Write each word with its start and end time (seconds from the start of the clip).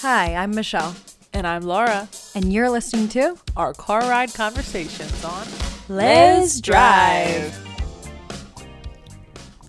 Hi, 0.00 0.34
I'm 0.34 0.54
Michelle, 0.54 0.94
And 1.32 1.46
I'm 1.46 1.62
Laura. 1.62 2.08
and 2.34 2.52
you're 2.52 2.70
listening 2.70 3.08
to 3.10 3.36
Our 3.56 3.72
car 3.74 4.00
ride 4.00 4.32
conversations 4.34 5.24
on 5.24 5.46
Lez 5.88 6.60
Drive. 6.60 7.54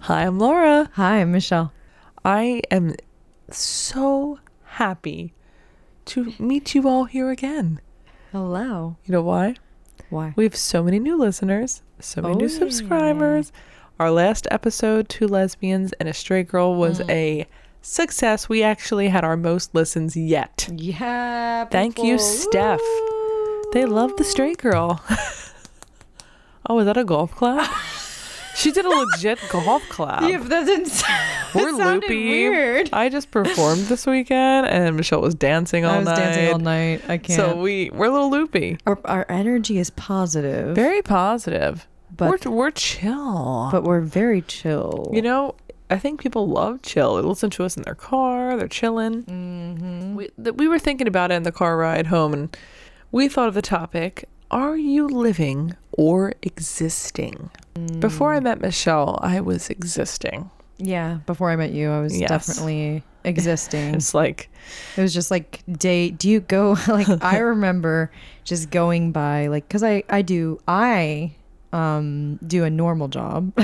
Hi, 0.01 0.23
I'm 0.25 0.39
Laura. 0.39 0.89
Hi, 0.93 1.21
I'm 1.21 1.31
Michelle. 1.31 1.71
I 2.23 2.61
am 2.71 2.95
so 3.49 4.39
happy 4.63 5.33
to 6.05 6.33
meet 6.39 6.73
you 6.75 6.87
all 6.87 7.05
here 7.05 7.29
again. 7.29 7.79
Hello. 8.31 8.97
You 9.05 9.11
know 9.13 9.21
why? 9.21 9.55
Why? 10.09 10.33
We 10.35 10.45
have 10.45 10.55
so 10.55 10.83
many 10.83 10.99
new 10.99 11.17
listeners, 11.17 11.81
so 11.99 12.21
many 12.21 12.35
Oh, 12.35 12.37
new 12.37 12.47
yeah. 12.47 12.57
subscribers. 12.59 13.51
Our 13.99 14.11
last 14.11 14.47
episode, 14.51 15.09
Two 15.09 15.27
Lesbians 15.27 15.91
and 15.93 16.07
a 16.07 16.13
Straight 16.13 16.47
Girl, 16.47 16.75
was 16.75 16.99
Mm. 16.99 17.09
a 17.09 17.47
success. 17.87 18.49
We 18.49 18.63
actually 18.63 19.07
had 19.09 19.23
our 19.23 19.37
most 19.37 19.73
listens 19.73 20.15
yet. 20.15 20.69
Yeah. 20.73 21.65
Thank 21.65 21.97
you, 22.03 22.19
Steph. 22.19 22.81
They 23.73 23.85
love 23.85 24.15
the 24.17 24.23
straight 24.23 24.57
girl. 24.59 25.01
oh, 26.69 26.79
is 26.79 26.85
that 26.85 26.97
a 26.97 27.03
golf 27.03 27.35
clap? 27.35 27.69
she 28.55 28.71
did 28.71 28.85
a 28.85 28.89
legit 28.89 29.39
golf 29.49 29.83
clap. 29.89 30.21
Yeah, 30.23 30.37
that 30.39 30.65
didn't 30.65 31.03
We're 31.55 31.71
loopy. 31.71 32.29
weird. 32.29 32.89
I 32.93 33.09
just 33.09 33.31
performed 33.31 33.81
this 33.87 34.05
weekend, 34.05 34.67
and 34.67 34.95
Michelle 34.95 35.21
was 35.21 35.35
dancing 35.35 35.85
all 35.85 35.91
night. 35.91 35.95
I 35.95 35.99
was 35.99 36.07
night. 36.07 36.15
dancing 36.25 36.53
all 36.53 36.59
night. 36.59 37.01
I 37.07 37.17
can't. 37.17 37.37
So 37.37 37.55
we 37.61 37.89
we're 37.91 38.07
a 38.07 38.11
little 38.11 38.29
loopy. 38.29 38.77
our, 38.85 38.99
our 39.05 39.25
energy 39.29 39.77
is 39.79 39.89
positive, 39.91 40.75
Very 40.75 41.01
positive. 41.01 41.87
but 42.15 42.45
we're 42.45 42.51
we're 42.51 42.71
chill. 42.71 43.69
but 43.71 43.83
we're 43.83 44.01
very 44.01 44.41
chill. 44.41 45.09
you 45.13 45.21
know, 45.21 45.55
I 45.89 45.97
think 45.97 46.19
people 46.21 46.47
love 46.49 46.81
chill. 46.81 47.15
They 47.15 47.21
listen 47.21 47.49
to 47.51 47.63
us 47.63 47.77
in 47.77 47.83
their 47.83 47.95
car. 47.95 48.57
They're 48.57 48.67
chilling. 48.67 49.23
mm-hmm. 49.23 50.15
We 50.15 50.27
th- 50.43 50.55
we 50.55 50.67
were 50.67 50.79
thinking 50.79 51.07
about 51.07 51.31
it 51.31 51.35
in 51.35 51.43
the 51.43 51.51
car 51.51 51.77
ride 51.77 52.07
home, 52.07 52.33
and 52.33 52.57
we 53.11 53.27
thought 53.29 53.47
of 53.47 53.53
the 53.53 53.61
topic: 53.61 54.27
Are 54.51 54.75
you 54.77 55.07
living 55.07 55.75
or 55.91 56.33
existing? 56.41 57.49
Before 57.99 58.31
Mm. 58.33 58.37
I 58.37 58.39
met 58.39 58.59
Michelle, 58.61 59.19
I 59.21 59.39
was 59.39 59.69
existing. 59.69 60.49
yeah. 60.77 61.19
Before 61.25 61.49
I 61.51 61.55
met 61.55 61.71
you, 61.71 61.89
I 61.91 62.01
was 62.01 62.19
Yes. 62.19 62.29
definitely 62.29 63.03
existing. 63.23 63.95
It's 63.99 64.13
like 64.13 64.49
It 64.97 65.01
was 65.01 65.13
just 65.13 65.31
like 65.31 65.63
day. 65.71 66.09
Do 66.11 66.29
you 66.29 66.39
go 66.41 66.75
like 66.87 67.07
I 67.23 67.37
remember 67.53 68.11
just 68.43 68.69
going 68.71 69.11
by 69.11 69.47
like 69.47 69.67
because 69.67 69.83
I 69.83 70.03
I 70.09 70.21
do 70.21 70.59
I 70.67 71.33
um 71.77 72.37
do 72.45 72.63
a 72.63 72.69
normal 72.69 73.07
job. 73.07 73.51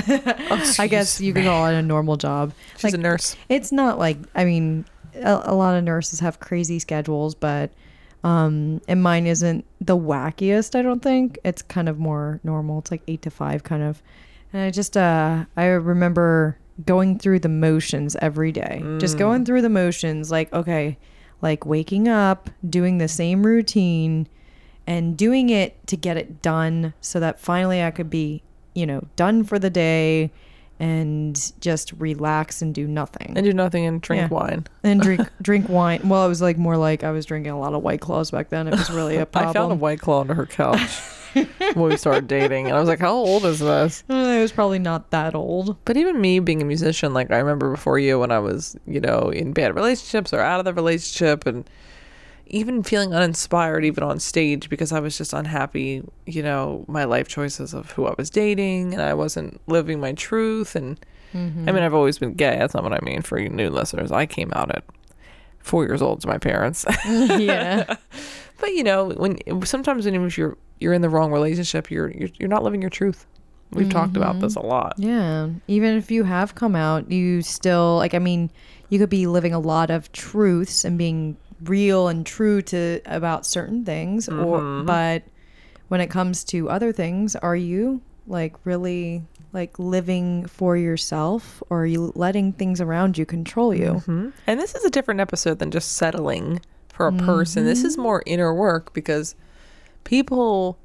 I 0.78 0.86
guess 0.88 1.20
you 1.20 1.32
could 1.34 1.44
call 1.44 1.66
it 1.66 1.74
a 1.74 1.82
normal 1.82 2.16
job. 2.16 2.52
she's 2.76 2.84
Like 2.84 2.94
a 2.94 2.98
nurse. 2.98 3.36
it's 3.48 3.72
not 3.72 3.98
like 3.98 4.18
I 4.34 4.44
mean 4.44 4.84
a, 5.16 5.42
a 5.46 5.54
lot 5.54 5.74
of 5.76 5.84
nurses 5.84 6.20
have 6.20 6.38
crazy 6.40 6.78
schedules, 6.78 7.34
but 7.34 7.72
um 8.22 8.80
and 8.88 9.02
mine 9.02 9.26
isn't 9.26 9.64
the 9.80 9.96
wackiest. 9.96 10.78
I 10.78 10.82
don't 10.82 11.02
think 11.02 11.38
it's 11.44 11.62
kind 11.62 11.88
of 11.88 11.98
more 11.98 12.40
normal. 12.44 12.78
It's 12.78 12.90
like 12.90 13.02
eight 13.08 13.22
to 13.22 13.30
five 13.30 13.64
kind 13.64 13.82
of. 13.82 14.02
And 14.52 14.62
I 14.62 14.70
just 14.70 14.96
uh 14.96 15.44
I 15.56 15.64
remember 15.66 16.56
going 16.86 17.18
through 17.18 17.40
the 17.40 17.48
motions 17.48 18.16
every 18.16 18.52
day. 18.52 18.82
Just 18.98 19.18
going 19.18 19.44
through 19.44 19.62
the 19.62 19.68
motions 19.68 20.30
like 20.30 20.52
okay, 20.52 20.98
like 21.42 21.66
waking 21.66 22.06
up, 22.08 22.48
doing 22.68 22.98
the 22.98 23.08
same 23.08 23.44
routine 23.44 24.28
and 24.86 25.16
doing 25.16 25.50
it 25.50 25.86
to 25.88 25.96
get 25.96 26.16
it 26.16 26.42
done 26.42 26.94
so 27.00 27.18
that 27.20 27.38
finally 27.40 27.82
I 27.82 27.90
could 27.90 28.10
be, 28.10 28.42
you 28.74 28.86
know, 28.86 29.06
done 29.16 29.44
for 29.44 29.58
the 29.58 29.70
day 29.70 30.30
and 30.80 31.52
just 31.60 31.92
relax 31.98 32.60
and 32.60 32.74
do 32.74 32.86
nothing. 32.86 33.32
And 33.36 33.44
do 33.44 33.52
nothing 33.52 33.86
and 33.86 34.00
drink 34.02 34.22
Yeah. 34.30 34.36
wine. 34.36 34.66
And 34.82 35.00
drink 35.00 35.22
drink 35.42 35.68
wine. 35.68 36.00
Well, 36.08 36.26
it 36.26 36.28
was 36.28 36.42
like 36.42 36.58
more 36.58 36.76
like 36.76 37.04
I 37.04 37.10
was 37.12 37.24
drinking 37.26 37.52
a 37.52 37.58
lot 37.58 37.74
of 37.74 37.82
white 37.82 38.00
claws 38.00 38.30
back 38.30 38.48
then. 38.50 38.66
It 38.68 38.72
was 38.72 38.90
really 38.90 39.16
a 39.16 39.26
problem. 39.26 39.50
I 39.50 39.52
found 39.54 39.72
a 39.72 39.76
white 39.76 40.00
claw 40.00 40.20
under 40.20 40.34
her 40.34 40.46
couch 40.46 40.80
when 41.32 41.88
we 41.90 41.96
started 41.96 42.26
dating, 42.26 42.66
and 42.66 42.76
I 42.76 42.80
was 42.80 42.88
like, 42.88 42.98
"How 42.98 43.12
old 43.14 43.44
is 43.46 43.60
this?" 43.60 44.02
Uh, 44.10 44.14
it 44.14 44.40
was 44.40 44.52
probably 44.52 44.78
not 44.80 45.10
that 45.12 45.34
old. 45.34 45.76
But 45.84 45.96
even 45.96 46.20
me 46.20 46.40
being 46.40 46.60
a 46.60 46.64
musician, 46.64 47.14
like 47.14 47.30
I 47.30 47.38
remember 47.38 47.70
before 47.70 47.98
you 48.00 48.18
when 48.18 48.32
I 48.32 48.40
was, 48.40 48.76
you 48.86 49.00
know, 49.00 49.30
in 49.30 49.52
bad 49.52 49.74
relationships 49.76 50.32
or 50.32 50.40
out 50.40 50.58
of 50.58 50.64
the 50.64 50.74
relationship 50.74 51.46
and 51.46 51.68
even 52.46 52.82
feeling 52.82 53.14
uninspired 53.14 53.84
even 53.84 54.04
on 54.04 54.20
stage 54.20 54.68
because 54.68 54.92
I 54.92 55.00
was 55.00 55.16
just 55.16 55.32
unhappy, 55.32 56.02
you 56.26 56.42
know, 56.42 56.84
my 56.88 57.04
life 57.04 57.28
choices 57.28 57.74
of 57.74 57.90
who 57.92 58.06
I 58.06 58.14
was 58.16 58.30
dating 58.30 58.92
and 58.92 59.02
I 59.02 59.14
wasn't 59.14 59.60
living 59.66 60.00
my 60.00 60.12
truth 60.12 60.76
and 60.76 60.98
I 61.32 61.36
mm-hmm. 61.36 61.64
mean 61.64 61.78
I've 61.78 61.94
always 61.94 62.18
been 62.18 62.34
gay, 62.34 62.56
that's 62.58 62.74
not 62.74 62.84
what 62.84 62.92
I 62.92 63.00
mean 63.02 63.22
for 63.22 63.40
you 63.40 63.48
new 63.48 63.70
listeners. 63.70 64.12
I 64.12 64.26
came 64.26 64.52
out 64.54 64.70
at 64.74 64.84
4 65.60 65.84
years 65.84 66.02
old 66.02 66.20
to 66.20 66.28
my 66.28 66.38
parents. 66.38 66.84
yeah. 67.06 67.96
but 68.60 68.72
you 68.72 68.84
know, 68.84 69.08
when 69.08 69.38
sometimes 69.64 70.04
when 70.04 70.30
you're 70.36 70.56
you're 70.78 70.92
in 70.92 71.02
the 71.02 71.08
wrong 71.08 71.32
relationship, 71.32 71.90
you're 71.90 72.10
you're, 72.10 72.28
you're 72.38 72.48
not 72.48 72.62
living 72.62 72.80
your 72.80 72.90
truth. 72.90 73.26
We've 73.70 73.90
talked 73.90 74.16
about 74.16 74.38
this 74.38 74.54
mm-hmm. 74.54 74.66
a 74.66 74.70
lot. 74.70 74.94
Yeah. 74.98 75.48
Even 75.66 75.96
if 75.96 76.10
you 76.10 76.22
have 76.22 76.54
come 76.54 76.76
out, 76.76 77.10
you 77.10 77.42
still 77.42 77.96
like 77.96 78.14
I 78.14 78.20
mean, 78.20 78.50
you 78.88 78.98
could 78.98 79.10
be 79.10 79.26
living 79.26 79.52
a 79.52 79.58
lot 79.58 79.90
of 79.90 80.12
truths 80.12 80.84
and 80.84 80.96
being 80.96 81.36
real 81.62 82.08
and 82.08 82.26
true 82.26 82.60
to 82.62 83.00
about 83.06 83.46
certain 83.46 83.84
things 83.84 84.28
or 84.28 84.32
mm-hmm, 84.32 84.66
mm-hmm. 84.66 84.86
but 84.86 85.22
when 85.88 86.00
it 86.00 86.08
comes 86.08 86.44
to 86.44 86.68
other 86.70 86.92
things, 86.92 87.36
are 87.36 87.56
you 87.56 88.00
like 88.26 88.54
really 88.64 89.22
like 89.52 89.78
living 89.78 90.46
for 90.46 90.76
yourself 90.76 91.62
or 91.70 91.82
are 91.82 91.86
you 91.86 92.12
letting 92.16 92.52
things 92.52 92.80
around 92.80 93.16
you 93.16 93.24
control 93.26 93.74
you? 93.74 93.94
hmm 94.00 94.30
And 94.46 94.58
this 94.58 94.74
is 94.74 94.84
a 94.84 94.90
different 94.90 95.20
episode 95.20 95.58
than 95.58 95.70
just 95.70 95.92
settling 95.92 96.60
for 96.88 97.06
a 97.06 97.12
person. 97.12 97.64
This 97.64 97.84
is 97.84 97.94
mm-hmm. 97.94 98.02
more 98.02 98.22
inner 98.26 98.54
work 98.54 98.92
because 98.94 99.34
people 100.04 100.78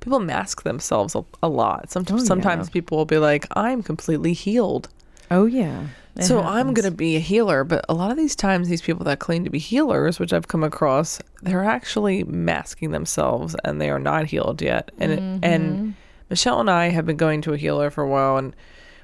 people 0.00 0.20
mask 0.20 0.62
themselves 0.62 1.14
a, 1.14 1.24
a 1.42 1.48
lot. 1.48 1.90
Some, 1.90 2.04
Oh, 2.10 2.16
yeah. 2.16 2.24
sometimes 2.24 2.70
people 2.70 2.98
will 2.98 3.04
be 3.04 3.18
like, 3.18 3.46
"I'm 3.56 3.82
completely 3.82 4.32
healed." 4.32 4.88
Oh 5.30 5.46
yeah. 5.46 5.88
It 6.18 6.24
so 6.24 6.40
I'm 6.42 6.74
going 6.74 6.84
to 6.84 6.90
be 6.96 7.16
a 7.16 7.20
healer, 7.20 7.64
but 7.64 7.84
a 7.88 7.94
lot 7.94 8.10
of 8.10 8.16
these 8.16 8.34
times 8.36 8.68
these 8.68 8.82
people 8.82 9.04
that 9.04 9.18
claim 9.20 9.44
to 9.44 9.50
be 9.50 9.58
healers, 9.58 10.18
which 10.18 10.32
I've 10.32 10.48
come 10.48 10.64
across, 10.64 11.20
they're 11.42 11.64
actually 11.64 12.24
masking 12.24 12.90
themselves 12.90 13.54
and 13.64 13.80
they 13.80 13.88
are 13.90 13.98
not 14.00 14.26
healed 14.26 14.60
yet. 14.60 14.90
And 14.98 15.12
Mm-hmm. 15.18 15.44
and 15.44 15.94
Michelle 16.30 16.60
and 16.60 16.68
I 16.70 16.88
have 16.90 17.06
been 17.06 17.16
going 17.16 17.40
to 17.42 17.52
a 17.54 17.56
healer 17.56 17.90
for 17.90 18.02
a 18.04 18.08
while 18.08 18.36
and 18.36 18.54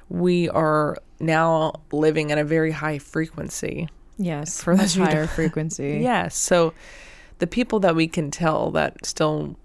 we 0.09 0.49
are 0.49 0.97
now 1.19 1.73
living 1.91 2.31
at 2.31 2.37
a 2.37 2.43
very 2.43 2.71
high 2.71 2.99
frequency. 2.99 3.87
Yes, 4.17 4.61
for 4.61 4.73
much 4.73 4.81
those 4.81 4.93
who 4.95 5.03
don't- 5.05 5.13
higher 5.13 5.27
frequency. 5.27 5.99
Yes. 6.01 6.35
So 6.37 6.73
the 7.39 7.47
people 7.47 7.79
that 7.79 7.95
we 7.95 8.07
can 8.07 8.29
tell 8.31 8.71
that 8.71 9.05
still 9.05 9.55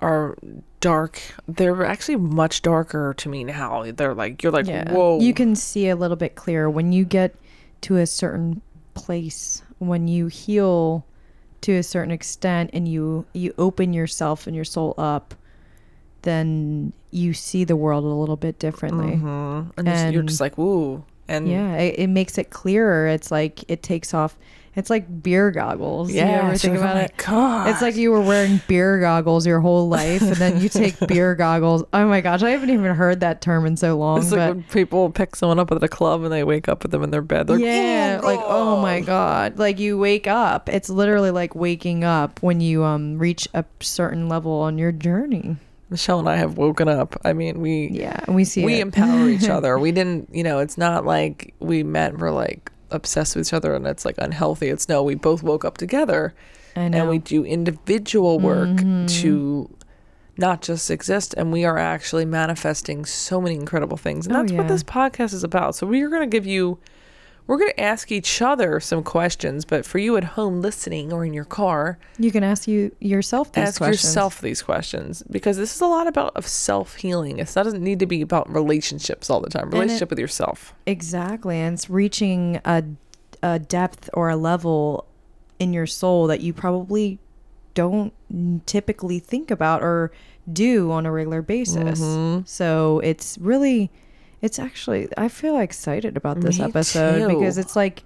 are 0.00 0.36
dark, 0.80 1.20
they're 1.48 1.84
actually 1.84 2.16
much 2.16 2.62
darker 2.62 3.14
to 3.18 3.28
me 3.28 3.44
now. 3.44 3.84
They're 3.90 4.14
like 4.14 4.42
you're 4.42 4.52
like, 4.52 4.66
Yeah. 4.66 4.92
whoa. 4.92 5.18
You 5.20 5.34
can 5.34 5.54
see 5.56 5.88
a 5.88 5.96
little 5.96 6.16
bit 6.16 6.34
clearer 6.36 6.70
when 6.70 6.92
you 6.92 7.04
get 7.04 7.34
to 7.82 7.96
a 7.96 8.06
certain 8.06 8.60
place, 8.94 9.62
when 9.78 10.08
you 10.08 10.26
heal 10.28 11.04
to 11.62 11.72
a 11.72 11.82
certain 11.82 12.10
extent 12.12 12.70
and 12.72 12.86
you 12.88 13.26
you 13.32 13.52
open 13.58 13.92
yourself 13.92 14.46
and 14.46 14.54
your 14.54 14.64
soul 14.64 14.94
up, 14.98 15.34
then 16.22 16.92
you 17.10 17.32
see 17.32 17.64
the 17.64 17.76
world 17.76 18.04
a 18.04 18.08
little 18.08 18.36
bit 18.36 18.58
differently. 18.58 19.16
Mhm. 19.16 19.70
and, 19.76 19.86
just- 19.86 20.12
you're 20.12 20.22
just 20.22 20.40
like, 20.40 20.58
woo. 20.58 21.04
And 21.30 21.46
Yeah, 21.48 21.74
it, 21.76 21.98
it 21.98 22.06
makes 22.06 22.38
it 22.38 22.50
clearer. 22.50 23.06
It's 23.06 23.30
like 23.30 23.62
it 23.70 23.82
takes 23.82 24.14
off. 24.14 24.38
It's 24.78 24.90
like 24.90 25.22
beer 25.24 25.50
goggles. 25.50 26.12
yeah. 26.12 26.42
you 26.42 26.48
ever 26.48 26.56
think 26.56 26.74
like, 26.74 26.80
about 26.80 26.96
oh 26.96 27.00
it? 27.00 27.16
God. 27.16 27.68
It's 27.70 27.82
like 27.82 27.96
you 27.96 28.12
were 28.12 28.20
wearing 28.20 28.60
beer 28.68 29.00
goggles 29.00 29.44
your 29.44 29.58
whole 29.58 29.88
life, 29.88 30.22
and 30.22 30.36
then 30.36 30.60
you 30.60 30.68
take 30.68 30.94
beer 31.08 31.34
goggles. 31.34 31.82
Oh 31.92 32.06
my 32.06 32.20
gosh, 32.20 32.44
I 32.44 32.50
haven't 32.50 32.70
even 32.70 32.94
heard 32.94 33.18
that 33.18 33.40
term 33.40 33.66
in 33.66 33.76
so 33.76 33.98
long. 33.98 34.20
It's 34.20 34.30
like 34.30 34.54
when 34.54 34.62
people 34.62 35.10
pick 35.10 35.34
someone 35.34 35.58
up 35.58 35.72
at 35.72 35.82
a 35.82 35.88
club 35.88 36.22
and 36.22 36.32
they 36.32 36.44
wake 36.44 36.68
up 36.68 36.84
with 36.84 36.92
them 36.92 37.02
in 37.02 37.10
their 37.10 37.22
bed. 37.22 37.48
They're 37.48 37.58
yeah, 37.58 38.20
like, 38.22 38.38
like 38.38 38.46
oh 38.48 38.80
my 38.80 39.00
god, 39.00 39.58
like 39.58 39.80
you 39.80 39.98
wake 39.98 40.28
up. 40.28 40.68
It's 40.68 40.88
literally 40.88 41.32
like 41.32 41.56
waking 41.56 42.04
up 42.04 42.40
when 42.40 42.60
you 42.60 42.84
um 42.84 43.18
reach 43.18 43.48
a 43.54 43.64
certain 43.80 44.28
level 44.28 44.52
on 44.52 44.78
your 44.78 44.92
journey. 44.92 45.56
Michelle 45.90 46.20
and 46.20 46.28
I 46.28 46.36
have 46.36 46.56
woken 46.56 46.86
up. 46.88 47.16
I 47.24 47.32
mean, 47.32 47.60
we 47.60 47.88
Yeah, 47.90 48.20
we 48.28 48.44
see 48.44 48.64
we 48.64 48.74
it. 48.74 48.80
empower 48.82 49.28
each 49.28 49.48
other. 49.48 49.76
We 49.76 49.90
didn't, 49.90 50.28
you 50.32 50.44
know, 50.44 50.60
it's 50.60 50.78
not 50.78 51.04
like 51.04 51.54
we 51.58 51.82
met 51.82 52.16
for 52.16 52.30
like 52.30 52.70
obsessed 52.90 53.36
with 53.36 53.46
each 53.48 53.52
other 53.52 53.74
and 53.74 53.86
it's 53.86 54.04
like 54.04 54.16
unhealthy. 54.18 54.68
It's 54.68 54.88
no, 54.88 55.02
we 55.02 55.14
both 55.14 55.42
woke 55.42 55.64
up 55.64 55.76
together 55.78 56.34
and 56.76 57.08
we 57.08 57.18
do 57.18 57.44
individual 57.44 58.38
work 58.38 58.68
Mm-hmm. 58.68 59.06
to 59.22 59.70
not 60.36 60.62
just 60.62 60.90
exist 60.90 61.34
and 61.36 61.50
we 61.52 61.64
are 61.64 61.76
actually 61.78 62.24
manifesting 62.24 63.04
so 63.04 63.40
many 63.40 63.56
incredible 63.56 63.96
things. 63.96 64.26
And 64.26 64.36
Oh, 64.36 64.40
that's 64.42 64.52
what 64.52 64.68
this 64.68 64.84
podcast 64.84 65.32
is 65.34 65.42
about. 65.42 65.74
So 65.74 65.86
we 65.86 66.00
are 66.02 66.08
going 66.08 66.22
to 66.28 66.32
give 66.36 66.46
you 66.46 66.78
we're 67.48 67.56
going 67.58 67.70
to 67.72 67.80
ask 67.80 68.12
each 68.12 68.40
other 68.40 68.78
some 68.78 69.02
questions, 69.02 69.64
but 69.64 69.84
for 69.84 69.98
you 69.98 70.16
at 70.16 70.22
home 70.22 70.60
listening 70.62 71.12
or 71.12 71.24
in 71.24 71.32
your 71.34 71.44
car, 71.46 71.98
you 72.18 72.30
can 72.30 72.44
ask 72.44 72.68
you 72.68 72.94
yourself 73.00 73.48
these 73.48 73.54
questions. 73.54 73.68
ask 73.68 73.78
questions. 73.78 74.04
yourself 74.04 74.40
these 74.40 74.62
questions 74.62 75.22
because 75.30 75.56
this 75.56 75.74
is 75.74 75.80
a 75.80 75.86
lot 75.86 76.06
about 76.06 76.36
of 76.36 76.46
self 76.46 76.94
healing. 76.96 77.38
It 77.40 77.50
doesn't 77.52 77.82
need 77.82 77.98
to 77.98 78.06
be 78.06 78.20
about 78.20 78.48
relationships 78.54 79.28
all 79.30 79.40
the 79.40 79.50
time. 79.50 79.68
it- 79.68 79.72
Relationship 79.72 80.10
with 80.10 80.18
yourself. 80.20 80.74
exactly, 80.86 81.56
and 81.56 81.74
it's 81.74 81.90
reaching 81.90 82.60
a 82.64 82.84
a 83.42 83.58
depth 83.58 84.10
or 84.14 84.28
a 84.28 84.36
level 84.36 85.06
in 85.58 85.72
your 85.72 85.86
soul 85.86 86.26
that 86.26 86.40
you 86.40 86.52
probably 86.52 87.18
don't 87.74 88.12
typically 88.66 89.20
think 89.20 89.50
about 89.50 89.82
or 89.82 90.10
do 90.52 90.90
on 90.90 91.06
a 91.06 91.12
regular 91.12 91.40
basis. 91.40 92.00
Mm-hmm. 92.00 92.42
So 92.46 93.00
it's 93.04 93.38
really 93.38 93.90
it's 94.42 94.58
actually 94.58 95.08
I 95.16 95.28
feel 95.28 95.58
excited 95.58 96.16
about 96.16 96.40
this 96.40 96.58
Me 96.58 96.64
episode 96.66 97.18
too. 97.18 97.28
because 97.28 97.58
it's 97.58 97.74
like 97.76 98.02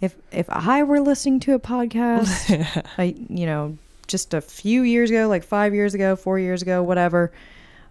if 0.00 0.16
if 0.32 0.48
I 0.50 0.82
were 0.82 1.00
listening 1.00 1.40
to 1.40 1.54
a 1.54 1.58
podcast, 1.58 2.86
I 2.98 3.14
you 3.28 3.46
know, 3.46 3.78
just 4.06 4.34
a 4.34 4.40
few 4.40 4.82
years 4.82 5.10
ago, 5.10 5.28
like 5.28 5.44
5 5.44 5.74
years 5.74 5.94
ago, 5.94 6.16
4 6.16 6.38
years 6.38 6.62
ago, 6.62 6.82
whatever, 6.82 7.32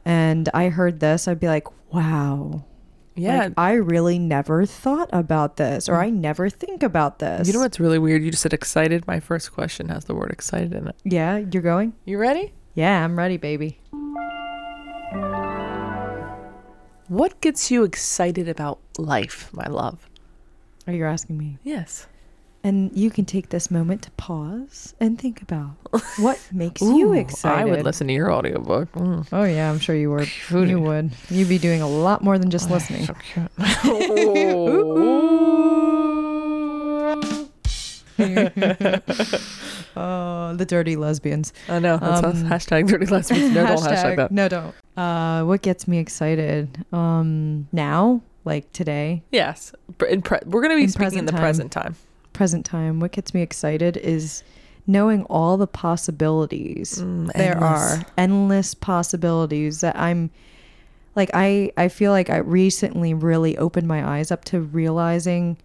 and 0.06 0.50
I 0.54 0.70
heard 0.70 1.00
this, 1.00 1.28
I'd 1.28 1.40
be 1.40 1.48
like, 1.48 1.68
"Wow, 1.92 2.66
Yeah. 3.16 3.46
like, 3.46 3.54
I 3.58 3.74
really 3.74 4.20
never 4.20 4.66
thought 4.66 5.10
about 5.14 5.58
this, 5.58 5.88
or 5.88 5.96
I 5.96 6.10
mm. 6.10 6.16
never 6.16 6.50
think 6.50 6.84
about 6.84 7.20
this. 7.20 7.48
you 7.48 7.54
know 7.54 7.60
what's 7.60 7.80
really 7.80 8.00
weird? 8.00 8.24
You 8.24 8.32
just 8.32 8.44
said 8.44 8.54
excited. 8.54 9.08
My 9.08 9.20
first 9.20 9.54
question 9.54 9.90
has 9.90 10.06
the 10.06 10.14
word 10.16 10.32
excited 10.32 10.74
in 10.74 10.88
it. 10.88 10.96
Yeah, 11.04 11.38
you're 11.38 11.64
going? 11.64 11.94
You 12.06 12.18
ready? 12.18 12.54
Yeah, 12.76 13.04
I'm 13.04 13.18
ready, 13.18 13.38
baby. 13.38 13.80
What 17.08 17.42
gets 17.42 17.70
you 17.70 17.84
excited 17.84 18.48
about 18.48 18.80
life, 18.98 19.50
my 19.54 19.68
love? 19.68 20.08
Are 20.88 20.94
you 20.94 21.06
asking 21.06 21.38
me? 21.38 21.58
Yes. 21.64 22.08
And 22.64 22.96
you 22.98 23.10
can 23.10 23.26
take 23.26 23.50
this 23.50 23.70
moment 23.70 24.04
to 24.04 24.12
pause 24.12 24.96
and 25.02 25.20
think 25.20 25.42
about 25.42 25.76
what 26.18 26.40
makes 26.54 26.82
you 26.82 27.12
excited. 27.14 27.60
I 27.60 27.66
would 27.66 27.84
listen 27.84 28.08
to 28.08 28.14
your 28.14 28.32
audiobook. 28.32 28.90
Mm. 28.94 29.28
Oh 29.34 29.44
yeah, 29.44 29.70
I'm 29.70 29.80
sure 29.80 29.96
you 29.96 30.12
would. 30.12 30.30
You 30.50 30.80
would. 30.80 31.12
You'd 31.30 31.50
be 31.50 31.58
doing 31.58 31.82
a 31.82 31.90
lot 31.90 32.24
more 32.24 32.40
than 32.40 32.50
just 32.50 32.72
listening. 32.72 33.06
So 33.06 33.16
cute. 33.34 33.52
Oh, 39.96 40.56
the 40.56 40.66
dirty 40.66 40.96
lesbians. 40.96 41.54
I 41.70 41.80
know. 41.80 41.98
That's. 41.98 42.26
Um, 42.26 42.34
Hashtag 42.46 42.88
dirty 42.88 43.06
lesbians. 43.06 43.54
No, 43.54 43.66
don't 43.68 43.78
hashtag 43.78 44.16
that. 44.18 44.32
No, 44.32 44.48
don't. 44.50 44.74
Uh, 44.98 45.44
what 45.44 45.62
gets 45.62 45.88
me 45.88 45.98
excited? 46.00 46.86
Um, 46.94 47.68
now, 47.72 48.22
like 48.46 48.72
today, 48.74 49.24
Yes. 49.32 49.74
In 50.10 50.22
pre- 50.22 50.40
we're 50.46 50.62
going 50.62 50.72
to 50.72 50.78
be 50.78 50.84
In 50.84 50.90
speaking 50.90 51.20
in 51.20 51.26
the 51.26 51.32
time. 51.32 51.42
present 51.42 51.72
time. 51.72 51.96
present 52.34 52.66
time. 52.66 53.00
What 53.00 53.12
gets 53.12 53.34
me 53.34 53.42
excited 53.42 53.98
is 53.98 54.44
knowing 54.86 55.24
all 55.30 55.56
the 55.58 55.68
possibilities 55.68 57.00
Mm, 57.00 57.32
there 57.34 57.58
are 57.58 58.04
endless 58.18 58.74
possibilities 58.74 59.80
that 59.80 59.98
i'm 59.98 60.30
like 61.16 61.30
i 61.34 61.72
i 61.78 61.88
feel 61.88 62.12
like 62.12 62.30
i 62.30 62.36
recently 62.36 63.14
really 63.14 63.58
opened 63.58 63.88
my 63.88 64.06
eyes 64.06 64.30
up 64.30 64.44
to 64.44 64.60
realizing 64.60 65.56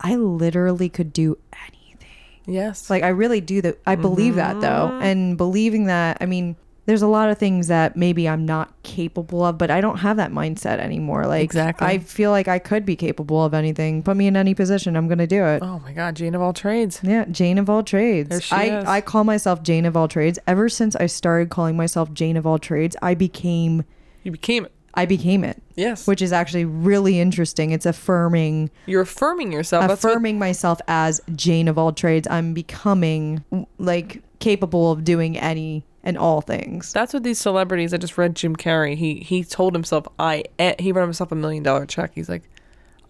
i 0.00 0.16
literally 0.16 0.88
could 0.88 1.12
do 1.12 1.36
anything 1.66 2.08
Yes. 2.46 2.88
like 2.88 3.02
i 3.02 3.08
really 3.08 3.42
do 3.42 3.60
that 3.60 3.78
i 3.86 3.96
believe 3.96 4.36
that 4.36 4.62
though 4.62 4.88
Mm-hmm. 4.88 5.02
and 5.02 5.36
believing 5.36 5.84
that 5.84 6.16
i 6.22 6.24
mean 6.24 6.56
there's 6.86 7.02
a 7.02 7.06
lot 7.06 7.28
of 7.30 7.38
things 7.38 7.68
that 7.68 7.96
maybe 7.96 8.28
i'm 8.28 8.44
not 8.44 8.72
capable 8.82 9.44
of 9.44 9.56
but 9.56 9.70
i 9.70 9.80
don't 9.80 9.98
have 9.98 10.16
that 10.16 10.30
mindset 10.32 10.78
anymore 10.78 11.26
like 11.26 11.42
Exactly. 11.44 11.86
i 11.86 11.98
feel 11.98 12.30
like 12.30 12.48
i 12.48 12.58
could 12.58 12.84
be 12.84 12.96
capable 12.96 13.44
of 13.44 13.54
anything 13.54 14.02
put 14.02 14.16
me 14.16 14.26
in 14.26 14.36
any 14.36 14.54
position 14.54 14.96
i'm 14.96 15.06
gonna 15.08 15.26
do 15.26 15.44
it 15.44 15.62
oh 15.62 15.78
my 15.80 15.92
God. 15.92 16.16
Jane 16.16 16.34
of 16.34 16.42
all 16.42 16.52
trades. 16.52 17.00
yeah, 17.02 17.24
Jane 17.26 17.58
of 17.58 17.68
all 17.70 17.82
trades. 17.82 18.50
I, 18.52 18.64
is. 18.78 18.84
I 18.86 19.00
call 19.00 19.24
myself 19.24 19.62
Jane 19.62 19.84
of 19.86 19.96
all 19.96 20.08
trades. 20.08 20.38
Ever 20.46 20.68
since 20.68 20.96
I 20.96 21.06
started 21.06 21.50
calling 21.50 21.76
myself 21.76 22.12
Jane 22.12 22.36
of 22.36 22.46
all 22.46 22.58
trades, 22.58 22.96
I 23.02 23.14
became 23.14 23.84
You 24.22 24.32
became 24.32 24.64
it. 24.64 24.72
I 24.94 25.06
became 25.06 25.42
it, 25.44 25.62
Yes. 25.76 26.06
which 26.06 26.20
is 26.20 26.32
actually 26.32 26.64
really 26.66 27.18
interesting. 27.20 27.70
It's 27.70 27.86
affirming 27.86 28.70
You're 28.86 29.02
affirming 29.02 29.52
yourself. 29.52 29.86
That's 29.88 30.02
what, 30.04 30.10
affirming 30.10 30.38
myself 30.38 30.80
as 30.88 31.20
Jane 31.34 31.68
of 31.68 31.78
all 31.78 31.92
trades. 31.92 32.26
I'm 32.30 32.52
becoming 32.54 33.44
like 33.78 34.22
capable 34.38 34.90
of 34.92 35.04
doing 35.04 35.38
any 35.38 35.84
and 36.04 36.18
all 36.18 36.40
things. 36.40 36.92
that's 36.92 37.12
what 37.14 37.22
these 37.22 37.38
celebrities. 37.38 37.94
I 37.94 37.96
just 37.96 38.18
read 38.18 38.34
Jim 38.36 38.56
Carrey. 38.56 38.96
He 38.96 39.16
he 39.20 39.44
told 39.44 39.74
himself 39.74 40.06
I 40.18 40.44
he 40.78 40.92
wrote 40.92 41.04
himself 41.04 41.30
a 41.32 41.36
million 41.36 41.62
dollar 41.62 41.86
check. 41.86 42.12
He's 42.14 42.28
like, 42.28 42.42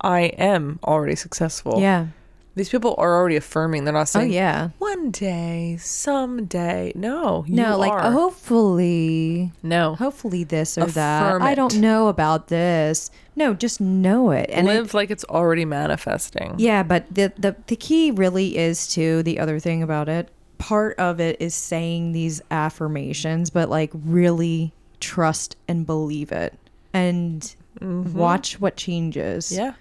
I 0.01 0.21
am 0.37 0.79
already 0.85 1.17
successful. 1.17 1.81
Yeah. 1.81 2.09
These 2.55 2.69
people 2.69 2.95
are 2.99 3.17
already 3.17 3.37
affirming. 3.37 3.85
They're 3.85 3.95
not 3.95 4.11
saying, 4.11 4.25
Oh 4.27 4.29
saying 4.29 4.35
yeah. 4.35 4.69
one 4.79 5.11
day, 5.11 5.79
someday. 5.81 6.93
No, 6.95 7.47
you 7.49 7.55
No, 7.55 7.79
like 7.79 7.91
are. 7.91 8.11
hopefully 8.13 9.53
no. 9.63 9.95
hopefully 9.95 10.45
this 10.45 10.77
or 10.77 10.87
that. 10.87 11.23
Affirm 11.27 11.43
I 11.43 11.55
don't 11.55 11.77
know 11.79 12.09
about 12.09 12.49
this. 12.49 13.11
No, 13.37 13.55
just 13.55 13.81
know 13.81 14.31
it. 14.33 14.51
And 14.53 14.69
it- 14.69 14.71
Live 14.71 14.93
like 14.95 15.11
it's 15.11 15.25
already 15.25 15.65
manifesting. 15.65 16.55
Yeah, 16.59 16.83
but 16.83 17.07
the, 17.11 17.33
the 17.39 17.57
the 17.69 17.77
key 17.77 18.11
really 18.11 18.57
is 18.59 18.87
to 18.89 19.23
the 19.23 19.39
other 19.39 19.59
thing 19.59 19.83
about 19.83 20.09
it. 20.11 20.29
Part 20.63 20.97
of 20.99 21.19
it 21.19 21.37
is 21.41 21.57
saying 21.57 22.13
these 22.13 22.41
affirmations, 22.53 23.51
but 23.51 23.69
like 23.69 23.91
really 23.93 24.73
trust 25.01 25.57
and 25.67 25.85
believe 25.85 26.31
it 26.31 26.57
and 26.93 27.43
mm-hmm. 27.81 28.17
watch 28.17 28.61
what 28.61 28.77
changes. 28.77 29.51
Yeah. 29.51 29.75